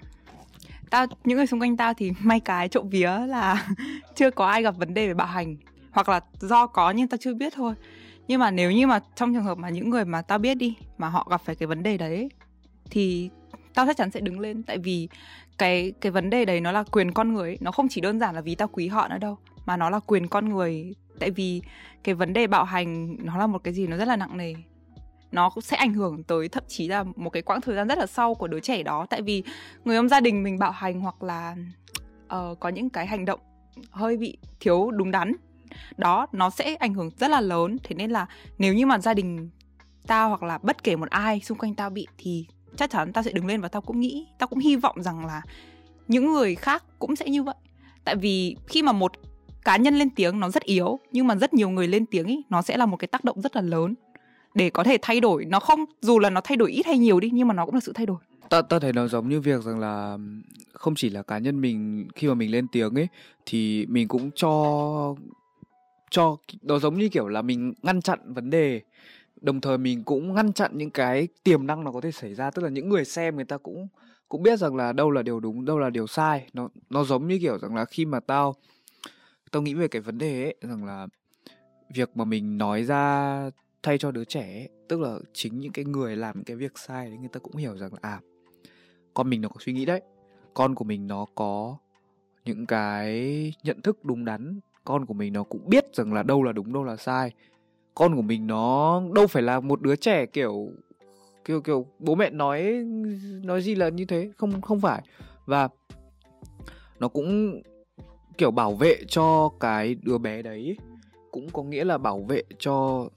[0.91, 3.69] tao, những người xung quanh tao thì may cái trộm vía là
[4.15, 5.57] chưa có ai gặp vấn đề về bạo hành,
[5.91, 7.75] hoặc là do có nhưng tao chưa biết thôi.
[8.29, 10.77] Nhưng mà nếu như mà trong trường hợp mà những người mà tao biết đi,
[10.99, 12.29] mà họ gặp phải cái vấn đề đấy,
[12.91, 13.31] thì
[13.75, 14.63] tao chắc chắn sẽ đứng lên.
[14.63, 15.09] Tại vì
[15.59, 17.59] cái cái vấn đề đấy nó là quyền con người ấy.
[17.61, 20.01] nó không chỉ đơn giản là vì tao quý họ nữa đâu mà nó là
[20.07, 20.95] quyền con người.
[21.19, 21.63] Tại vì
[22.05, 24.55] cái vấn đề bạo hành nó là một cái gì nó rất là nặng nề.
[25.33, 27.99] Nó cũng sẽ ảnh hưởng tới thậm chí là một cái quãng thời gian rất
[27.99, 29.07] là sau của đứa trẻ đó.
[29.11, 29.43] Tại vì
[29.85, 31.57] người trong gia đình mình bạo hành hoặc là
[32.25, 33.41] uh, có những cái hành động
[33.91, 35.33] hơi bị thiếu đúng đắn
[35.97, 37.77] đó nó sẽ ảnh hưởng rất là lớn.
[37.85, 38.27] Thế nên là
[38.59, 39.51] nếu như mà gia đình
[40.07, 43.25] tao hoặc là bất kể một ai xung quanh tao bị thì chắc chắn tao
[43.25, 45.43] sẽ đứng lên và tao cũng nghĩ, tao cũng hy vọng rằng là
[46.09, 47.55] những người khác cũng sẽ như vậy.
[48.05, 49.13] Tại vì khi mà một
[49.65, 52.43] cá nhân lên tiếng nó rất yếu, nhưng mà rất nhiều người lên tiếng ý,
[52.51, 53.95] nó sẽ là một cái tác động rất là lớn
[54.55, 55.45] để có thể thay đổi.
[55.45, 57.75] Nó không, dù là nó thay đổi ít hay nhiều đi, nhưng mà nó cũng
[57.75, 58.19] là sự thay đổi.
[58.49, 60.19] Ta ta thấy nó giống như việc rằng là
[60.73, 63.09] không chỉ là cá nhân mình, khi mà mình lên tiếng ấy
[63.47, 65.15] thì mình cũng cho
[66.11, 68.81] cho, nó giống như kiểu là mình ngăn chặn vấn đề
[69.43, 72.51] đồng thời mình cũng ngăn chặn những cái tiềm năng nó có thể xảy ra.
[72.51, 73.89] Tức là những người xem người ta cũng
[74.29, 76.49] cũng biết rằng là đâu là điều đúng đâu là điều sai.
[76.53, 78.55] Nó nó giống như kiểu rằng là khi mà tao
[79.51, 81.07] tao nghĩ về cái vấn đề ấy rằng là
[81.95, 83.51] việc mà mình nói ra
[83.83, 87.09] thay cho đứa trẻ ấy, tức là chính những cái người làm cái việc sai
[87.09, 88.21] đấy người ta cũng hiểu rằng là à
[89.15, 90.01] con mình nó có suy nghĩ đấy.
[90.55, 91.77] Con của mình nó có
[92.45, 94.61] những cái nhận thức đúng đắn.
[94.85, 97.33] Con của mình nó cũng biết rằng là đâu là đúng đâu là sai
[97.95, 100.71] con của mình nó đâu phải là một đứa trẻ kiểu
[101.45, 102.63] kiểu kiểu bố mẹ nói
[103.43, 105.03] nói gì là như thế không không phải.
[105.47, 105.69] Và
[106.99, 107.61] nó cũng
[108.39, 110.77] kiểu bảo vệ cho cái đứa bé đấy
[111.31, 113.09] cũng có nghĩa là bảo vệ cho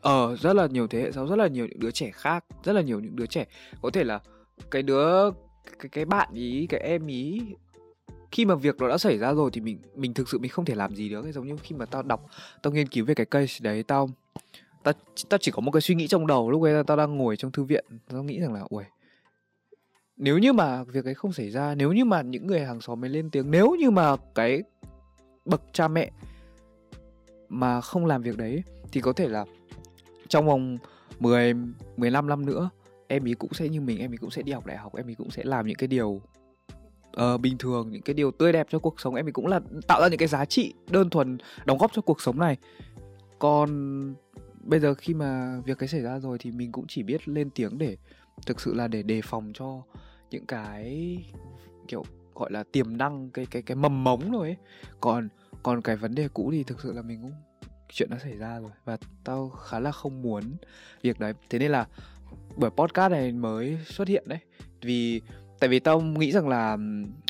[0.00, 2.44] ở uh, rất là nhiều thế hệ sau rất là nhiều những đứa trẻ khác
[2.64, 3.44] rất là nhiều những đứa trẻ.
[3.82, 4.20] Có thể là
[4.70, 5.30] cái đứa
[5.78, 7.40] cái cái bạn ý cái em ý
[8.36, 10.64] khi mà việc nó đã xảy ra rồi thì mình mình thực sự mình không
[10.64, 12.26] thể làm gì được giống như khi mà tao đọc,
[12.62, 14.08] tao nghiên cứu về cái case đấy, tao
[14.82, 14.94] tao
[15.28, 17.52] tao chỉ có một cái suy nghĩ trong đầu, lúc ấy tao đang ngồi trong
[17.52, 18.84] thư viện, tao nghĩ rằng là ui
[20.16, 23.00] nếu như mà việc ấy không xảy ra, nếu như mà những người hàng xóm
[23.00, 24.62] mới lên tiếng, nếu như mà cái
[25.44, 26.10] bậc cha mẹ
[27.48, 29.44] mà không làm việc đấy thì có thể là
[30.28, 30.78] trong vòng
[31.18, 31.54] 10
[31.96, 32.70] 15 năm nữa,
[33.08, 35.06] em ý cũng sẽ như mình, em ý cũng sẽ đi học đại học, em
[35.06, 36.22] ý cũng sẽ làm những cái điều
[37.20, 39.60] uh, bình thường những cái điều tươi đẹp cho cuộc sống em mình cũng là
[39.86, 42.56] tạo ra những cái giá trị đơn thuần đóng góp cho cuộc sống này.
[43.38, 44.14] Còn
[44.60, 47.50] bây giờ khi mà việc cái xảy ra rồi thì mình cũng chỉ biết lên
[47.50, 47.96] tiếng để
[48.46, 49.82] thực sự là để đề phòng cho
[50.30, 51.18] những cái
[51.88, 54.56] kiểu gọi là tiềm năng cái cái cái mầm mống rồi ấy.
[55.00, 55.28] Còn
[55.62, 57.32] còn cái vấn đề cũ thì thực sự là mình cũng
[57.88, 60.56] chuyện đã xảy ra rồi và tao khá là không muốn
[61.02, 61.32] việc đấy.
[61.50, 61.86] Thế nên là
[62.56, 64.38] bởi podcast này mới xuất hiện đấy.
[64.80, 65.22] Vì
[65.60, 66.76] tại vì tao nghĩ rằng là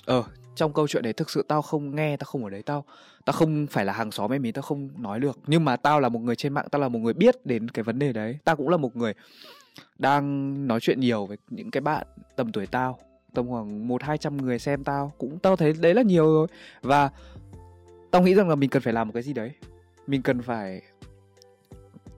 [0.05, 2.85] ờ trong câu chuyện đấy thực sự tao không nghe, tao không ở đấy, tao
[3.25, 5.39] tao không phải là hàng xóm em ý, tao không nói được.
[5.47, 7.83] Nhưng mà tao là một người trên mạng, tao là một người biết đến cái
[7.83, 8.39] vấn đề đấy.
[8.45, 9.15] Tao cũng là một người
[9.99, 12.99] đang nói chuyện nhiều với những cái bạn tầm tuổi tao,
[13.35, 15.13] tầm khoảng một, hai trăm người xem tao.
[15.19, 16.47] Cũng tao thấy đấy là nhiều rồi.
[16.83, 17.11] Và
[18.11, 19.53] tao nghĩ rằng là mình cần phải làm một cái gì đấy.
[20.07, 20.83] Mình cần phải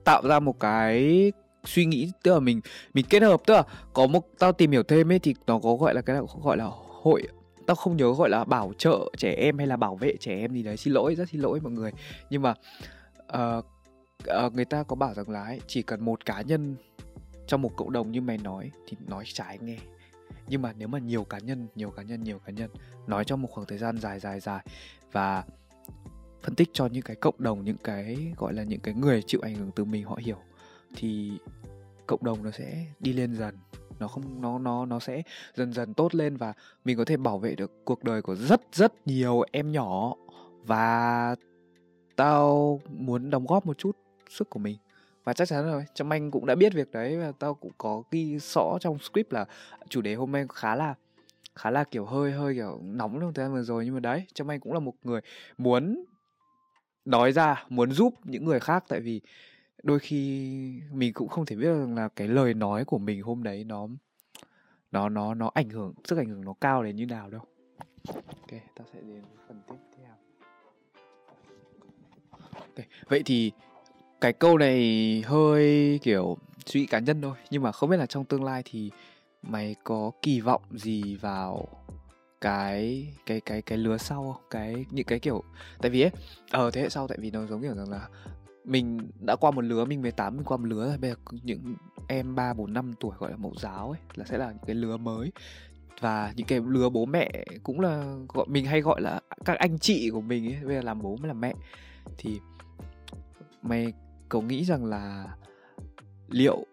[0.03, 1.31] tạo ra một cái
[1.65, 2.61] suy nghĩ tức là mình
[2.93, 5.75] mình kết hợp tức là có một tao tìm hiểu thêm ấy thì nó có
[5.75, 6.69] gọi là cái gọi là
[7.03, 7.27] hội
[7.69, 10.53] tao không nhớ gọi là bảo trợ trẻ em hay là bảo vệ trẻ em
[10.53, 11.91] gì đấy xin lỗi rất xin lỗi mọi người.
[12.29, 12.53] Nhưng mà
[13.33, 13.65] uh,
[14.45, 16.75] uh, người ta có bảo rằng là ấy, chỉ cần một cá nhân
[17.47, 19.77] trong một cộng đồng như mày nói thì nói trái nghe.
[20.47, 22.69] Nhưng mà nếu mà nhiều cá nhân nhiều cá nhân nhiều cá nhân
[23.07, 24.65] nói trong một khoảng thời gian dài dài dài
[25.11, 25.43] và
[26.41, 29.41] phân tích cho những cái cộng đồng những cái gọi là những cái người chịu
[29.43, 30.37] ảnh hưởng từ mình họ hiểu
[30.95, 31.31] thì
[32.07, 33.57] cộng đồng nó sẽ đi lên dần.
[33.99, 35.21] Nó không, nó nó nó sẽ
[35.55, 36.53] dần dần tốt lên và
[36.85, 40.13] mình có thể bảo vệ được cuộc đời của rất rất nhiều em nhỏ.
[40.65, 41.35] Và
[42.15, 43.97] tao muốn đóng góp một chút
[44.29, 44.77] sức của mình.
[45.23, 48.03] Và chắc chắn rồi, trâm anh cũng đã biết việc đấy và tao cũng có
[48.11, 49.45] ghi rõ trong script là
[49.89, 50.95] chủ đề hôm nay khá là
[51.55, 53.85] khá là kiểu hơi hơi kiểu nóng trong thời gian vừa rồi.
[53.85, 55.21] Nhưng mà đấy, trâm anh cũng là một người
[55.57, 56.05] muốn
[57.05, 58.83] nói ra, muốn giúp những người khác.
[58.87, 59.21] Tại vì
[59.83, 63.43] đôi khi mình cũng không thể biết rằng là cái lời nói của mình hôm
[63.43, 63.87] đấy nó
[64.91, 67.41] nó nó nó ảnh hưởng sức ảnh hưởng nó cao đến như nào đâu
[68.27, 70.13] ok ta sẽ đến phần tiếp theo
[72.53, 72.87] okay.
[73.07, 73.51] vậy thì
[74.21, 78.05] cái câu này hơi kiểu suy nghĩ cá nhân thôi nhưng mà không biết là
[78.05, 78.91] trong tương lai thì
[79.41, 81.67] mày có kỳ vọng gì vào
[82.41, 85.43] cái cái cái cái lứa sau không cái những cái kiểu
[85.81, 86.11] tại vì ấy
[86.51, 88.07] ở ờ, thế hệ sau tại vì nó giống kiểu rằng là
[88.69, 91.75] mình đã qua một lứa, mình 18 mình qua một lứa rồi, bây giờ những
[92.07, 94.75] em 3 4 5 tuổi gọi là mẫu giáo ấy, là sẽ là những cái
[94.75, 95.31] lứa mới.
[95.99, 99.79] Và những cái lứa bố mẹ cũng là gọi, mình hay gọi là các anh
[99.79, 101.53] chị của mình ấy, bây giờ làm bố mới làm mẹ.
[102.17, 102.39] Thì
[103.61, 103.93] mày
[104.29, 105.35] cậu nghĩ rằng là
[106.29, 106.65] liệu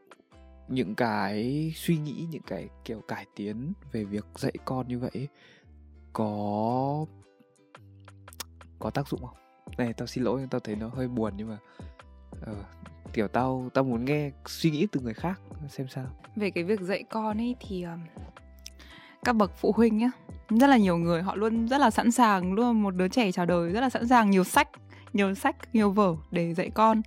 [0.68, 5.28] những cái suy nghĩ, những cái kiểu cải tiến về việc dạy con như vậy
[6.12, 7.06] có
[8.78, 9.36] có tác dụng không?
[9.78, 11.58] Này, tao xin lỗi, tao thấy nó hơi buồn nhưng mà
[12.40, 12.54] ờ,
[13.12, 16.06] kiểu tao tao muốn nghe suy nghĩ từ người khác xem sao
[16.36, 18.00] về cái việc dạy con ấy thì um,
[19.24, 20.10] các bậc phụ huynh nhá
[20.50, 23.46] rất là nhiều người họ luôn rất là sẵn sàng luôn một đứa trẻ chào
[23.46, 24.68] đời rất là sẵn sàng nhiều sách
[25.12, 27.02] nhiều sách nhiều vở để dạy con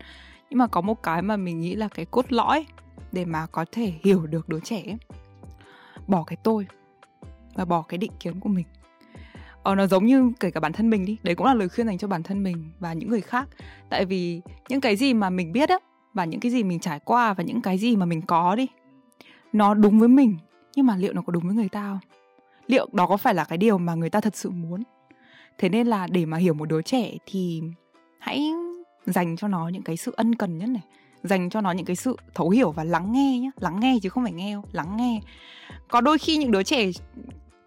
[0.50, 2.66] nhưng mà có một cái mà mình nghĩ là cái cốt lõi
[3.12, 4.98] để mà có thể hiểu được đứa trẻ ấy.
[6.08, 6.68] bỏ cái tôi
[7.56, 8.66] và bỏ cái định kiến của mình
[9.64, 11.18] ờ, nó giống như kể cả bản thân mình đi.
[11.24, 13.50] Đấy cũng là lời khuyên dành cho bản thân mình và những người khác.
[13.90, 15.78] Tại vì những cái gì mà mình biết á
[16.14, 18.68] và những cái gì mình trải qua và những cái gì mà mình có đi
[19.54, 20.38] nó đúng với mình.
[20.76, 22.00] Nhưng mà liệu nó có đúng với người ta không?
[22.68, 24.84] Liệu đó có phải là cái điều mà người ta thật sự muốn?
[25.58, 27.62] Thế nên là để mà hiểu một đứa trẻ thì
[28.20, 28.52] hãy
[29.06, 30.84] dành cho nó những cái sự ân cần nhất này.
[31.24, 34.10] Dành cho nó những cái sự thấu hiểu và lắng nghe nhé lắng nghe chứ
[34.10, 35.22] không phải nghe lắng nghe.
[35.88, 36.90] Có đôi khi những đứa trẻ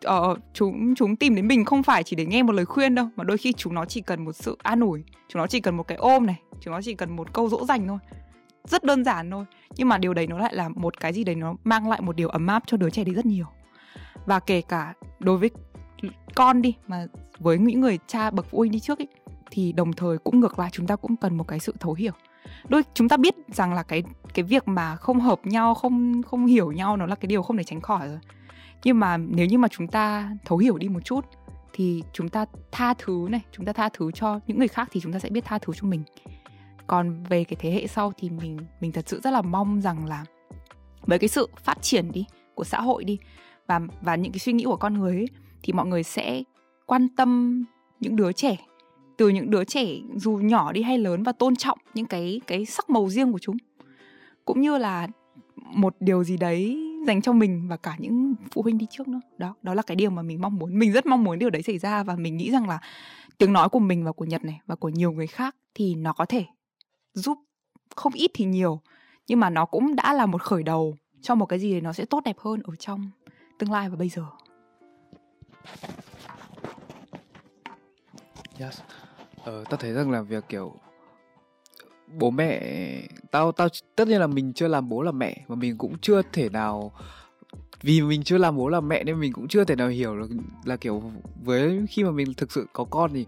[0.09, 3.09] uh, chúng chúng tìm đến mình không phải chỉ để nghe một lời khuyên đâu
[3.17, 5.77] mà đôi khi chúng nó chỉ cần một sự an ủi chúng nó chỉ cần
[5.77, 7.99] một cái ôm này chúng nó chỉ cần một câu dỗ dành thôi.
[8.65, 9.45] Rất đơn giản thôi
[9.77, 12.17] nhưng mà điều đấy nó lại là một cái gì đấy nó mang lại một
[12.17, 13.47] điều ấm áp cho đứa trẻ đấy rất nhiều.
[14.27, 15.51] Và kể cả đối với
[16.35, 17.07] con đi mà
[17.39, 19.09] với những người cha bậc phụ huynh đi trước ấy
[19.51, 22.13] thì đồng thời cũng ngược lại chúng ta cũng cần một cái sự thấu hiểu.
[22.69, 24.03] Đôi chúng ta biết rằng là cái
[24.35, 27.57] cái việc mà không hợp nhau không không hiểu nhau nó là cái điều không
[27.57, 28.19] thể tránh khỏi rồi
[28.85, 31.25] nhưng mà nếu như mà chúng ta thấu hiểu đi một chút
[31.73, 35.01] thì chúng ta tha thứ này chúng ta tha thứ cho những người khác thì
[35.01, 36.03] chúng ta sẽ biết tha thứ cho mình.
[36.87, 40.07] Còn về cái thế hệ sau thì mình mình thật sự rất là mong rằng
[40.07, 40.25] là
[41.07, 42.25] với cái sự phát triển đi
[42.55, 43.19] của xã hội đi
[43.67, 45.29] và và những cái suy nghĩ của con người ấy,
[45.63, 46.43] thì mọi người sẽ
[46.87, 47.65] quan tâm
[48.01, 48.57] những đứa trẻ
[49.17, 52.65] từ những đứa trẻ dù nhỏ đi hay lớn và tôn trọng những cái cái
[52.65, 53.57] sắc màu riêng của chúng.
[54.45, 55.09] Cũng như là
[55.57, 59.21] một điều gì đấy dành cho mình và cả những phụ huynh đi trước nữa.
[59.39, 61.63] Đó đó là cái điều mà mình mong muốn mình rất mong muốn điều đấy
[61.63, 62.81] xảy ra và mình nghĩ rằng là
[63.39, 66.13] tiếng nói của mình và của nhật này và của nhiều người khác thì nó
[66.13, 66.45] có thể
[67.15, 67.39] giúp
[67.97, 68.81] không ít thì nhiều
[69.27, 72.05] nhưng mà nó cũng đã là một khởi đầu cho một cái gì nó sẽ
[72.05, 73.11] tốt đẹp hơn ở trong
[73.59, 74.23] tương lai và bây giờ.
[78.59, 78.81] Yes.
[79.45, 80.75] Ờ, ta thấy rằng là việc kiểu
[82.19, 82.63] bố mẹ
[83.31, 86.23] tao tao tất nhiên là mình chưa làm bố làm mẹ mà mình cũng chưa
[86.33, 86.93] thể nào,
[87.83, 90.31] vì mình chưa làm bố làm mẹ nên mình cũng chưa thể nào hiểu được
[90.65, 91.03] là kiểu
[91.45, 93.27] với khi mà mình thực sự có con thì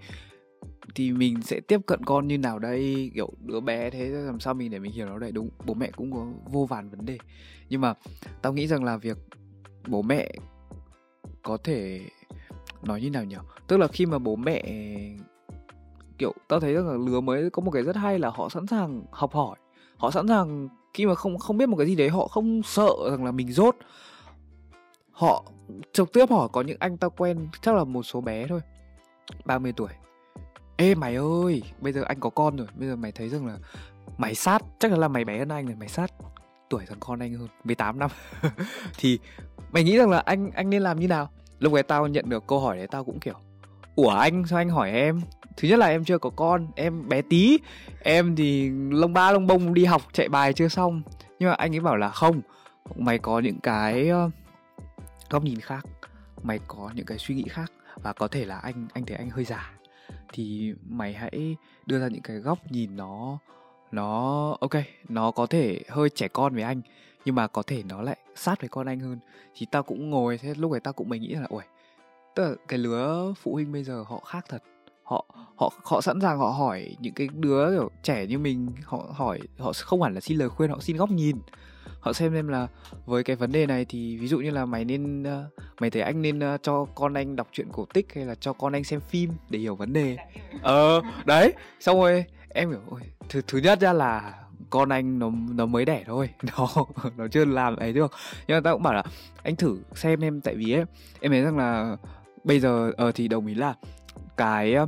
[0.95, 4.55] thì mình sẽ tiếp cận con như nào đây, kiểu đứa bé thế làm sao
[4.55, 5.51] mình để mình hiểu nó đây đúng.
[5.67, 7.19] Bố mẹ cũng có vô vàn vấn đề.
[7.69, 7.95] Nhưng mà
[8.43, 9.19] tao nghĩ rằng là việc
[9.87, 10.33] bố mẹ
[11.43, 12.01] có thể
[12.83, 13.37] nói như nào nhỉ?
[13.67, 14.63] Tức là khi mà bố mẹ
[16.19, 18.67] kiểu, tao thấy rằng là lứa mới có một cái rất hay là họ sẵn
[18.67, 19.57] sàng học hỏi.
[19.97, 22.91] Họ sẵn sàng khi mà không không biết một cái gì đấy, họ không sợ
[23.11, 23.77] rằng là mình dốt
[25.11, 25.45] họ
[25.93, 28.61] trực tiếp hỏi, có những anh tao quen, chắc là một số bé thôi
[29.45, 29.89] 30 tuổi.
[30.77, 33.59] Ê, mày ơi, bây giờ anh có con rồi, bây giờ mày thấy rằng là
[34.19, 36.11] mày sát, chắc là mày bé hơn anh rồi, mày sát
[36.71, 38.11] tuổi thằng con anh hơn 18 năm.
[38.99, 39.19] Thì
[39.73, 41.29] mày nghĩ rằng là anh anh nên làm như nào?
[41.59, 43.35] Lúc ấy tao nhận được câu hỏi đấy, tao cũng kiểu
[43.97, 45.21] ủa, anh, sao anh hỏi em?
[45.57, 47.59] Thứ nhất là em chưa có con, em bé tí.
[48.03, 51.03] Em thì lông ba, lông bông đi học chạy bài chưa xong.
[51.39, 52.41] Nhưng mà anh ấy bảo là không,
[52.97, 54.31] mày có những cái ờ,
[55.31, 55.87] góc nhìn khác,
[56.43, 57.73] mày có những cái suy nghĩ khác.
[58.03, 59.71] Và có thể là anh anh thấy anh hơi già
[60.33, 63.39] thì mày hãy đưa ra những cái góc nhìn nó
[63.93, 64.71] nó, ok,
[65.09, 66.83] nó có thể hơi trẻ con với anh,
[67.25, 69.19] nhưng mà có thể nó lại sát với con anh hơn.
[69.55, 71.63] Thì tao cũng ngồi thế, lúc ấy tao cũng mới nghĩ là ôi
[72.35, 74.63] tức là cái lứa phụ huynh bây giờ họ khác thật.
[75.03, 75.25] Họ
[75.57, 79.41] họ họ sẵn sàng họ hỏi những cái đứa kiểu trẻ như mình, họ hỏi,
[79.59, 81.37] họ không hẳn là xin lời khuyên, họ xin góc nhìn.
[82.01, 82.69] Họ xem xem là
[83.07, 85.45] với cái vấn đề này thì ví dụ như là mày nên ờ,
[85.81, 88.53] mày thấy anh nên ờ, cho con anh đọc truyện cổ tích hay là cho
[88.53, 90.17] con anh xem phim để hiểu vấn đề.
[90.63, 95.31] Ờ đấy, xong rồi em hiểu, ôi, thứ thứ nhất ra là con anh nó
[95.51, 96.31] nó mới đẻ thôi.
[96.43, 96.69] Nó
[97.17, 98.13] nó chưa làm ấy được.
[98.47, 99.03] Nhưng mà tao cũng bảo là,
[99.43, 100.85] anh thử xem em tại vì ấy,
[101.21, 101.97] em thấy rằng là
[102.45, 103.75] bây giờ uh, thì đồng ý là
[104.37, 104.87] cái ờ,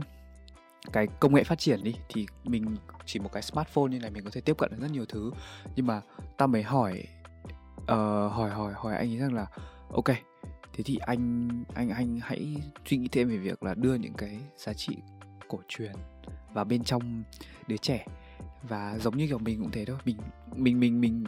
[0.92, 2.76] cái công nghệ phát triển đi thì mình
[3.06, 5.30] chỉ một cái smartphone như này mình có thể tiếp cận được rất nhiều thứ.
[5.76, 6.00] Nhưng mà
[6.36, 7.04] ta mới hỏi
[7.82, 7.88] uh,
[8.32, 9.46] hỏi hỏi hỏi anh ấy rằng là
[9.92, 10.08] ok
[10.72, 14.40] thế thì anh anh anh hãy suy nghĩ thêm về việc là đưa những cái
[14.56, 14.96] giá trị
[15.48, 15.92] cổ truyền
[16.54, 17.22] vào bên trong
[17.68, 18.06] đứa trẻ.
[18.62, 20.16] Và giống như kiểu mình cũng thế thôi mình
[20.54, 21.24] mình mình mình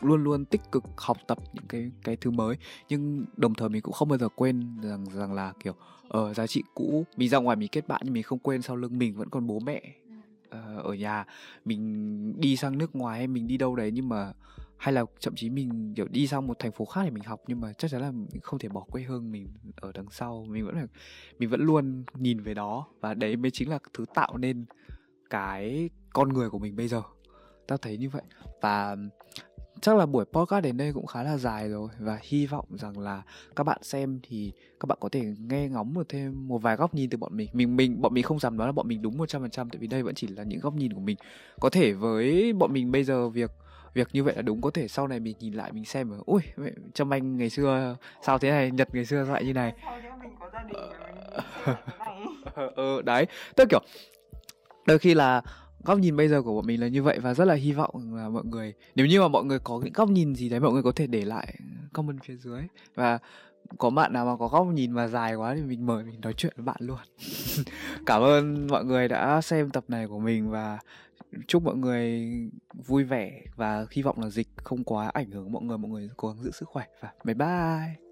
[0.00, 2.56] luôn luôn tích cực học tập những cái cái thứ mới.
[2.88, 5.74] Nhưng đồng thời mình cũng không bao giờ quên rằng rằng là kiểu
[6.08, 8.62] ở uh, giá trị cũ mình ra ngoài mình kết bạn nhưng mình không quên
[8.62, 9.82] sau lưng mình vẫn còn bố mẹ
[10.48, 11.24] uh, ở nhà.
[11.64, 14.32] Mình đi sang nước ngoài hay mình đi đâu đấy nhưng mà
[14.76, 17.40] hay là thậm chí mình kiểu đi sang một thành phố khác để mình học
[17.46, 20.46] nhưng mà chắc chắn là mình không thể bỏ quê hương mình ở đằng sau.
[20.48, 20.86] Mình vẫn là
[21.38, 24.64] mình vẫn luôn nhìn về đó và đấy mới chính là thứ tạo nên
[25.30, 27.02] cái con người của mình bây giờ.
[27.66, 28.22] Tao thấy như vậy.
[28.62, 28.96] Và
[29.80, 32.98] chắc là buổi podcast đến đây cũng khá là dài rồi và hy vọng rằng
[32.98, 33.22] là
[33.56, 36.94] các bạn xem thì các bạn có thể nghe ngóng một thêm một vài góc
[36.94, 37.48] nhìn từ bọn mình.
[37.52, 39.70] Mình mình bọn mình không dám nói là bọn mình đúng một trăm phần trăm
[39.70, 41.16] tại vì đây vẫn chỉ là những góc nhìn của mình.
[41.60, 43.50] Có thể với bọn mình bây giờ việc
[43.94, 46.16] việc như vậy là đúng có thể sau này mình nhìn lại mình xem mà
[46.26, 46.42] ui
[46.94, 49.74] trâm anh ngày xưa sao thế này nhật ngày xưa lại như này?
[52.76, 53.26] Ờ đấy.
[53.56, 53.80] Tức kiểu
[54.86, 55.42] đôi khi là
[55.84, 58.14] góc nhìn bây giờ của bọn mình là như vậy và rất là hy vọng
[58.14, 60.72] là mọi người, nếu như mà mọi người có những góc nhìn gì đấy, mọi
[60.72, 61.58] người có thể để lại
[61.92, 62.62] comment phía dưới.
[62.94, 63.18] Và
[63.78, 66.32] có bạn nào mà có góc nhìn mà dài quá thì mình mời mình nói
[66.36, 66.98] chuyện với bạn luôn.
[68.06, 70.78] Cảm ơn mọi người đã xem tập này của mình và
[71.46, 72.30] chúc mọi người
[72.86, 76.10] vui vẻ và hy vọng là dịch không quá ảnh hưởng mọi người mọi người
[76.16, 76.84] cố gắng giữ sức khỏe.
[77.00, 78.05] Và bye bye!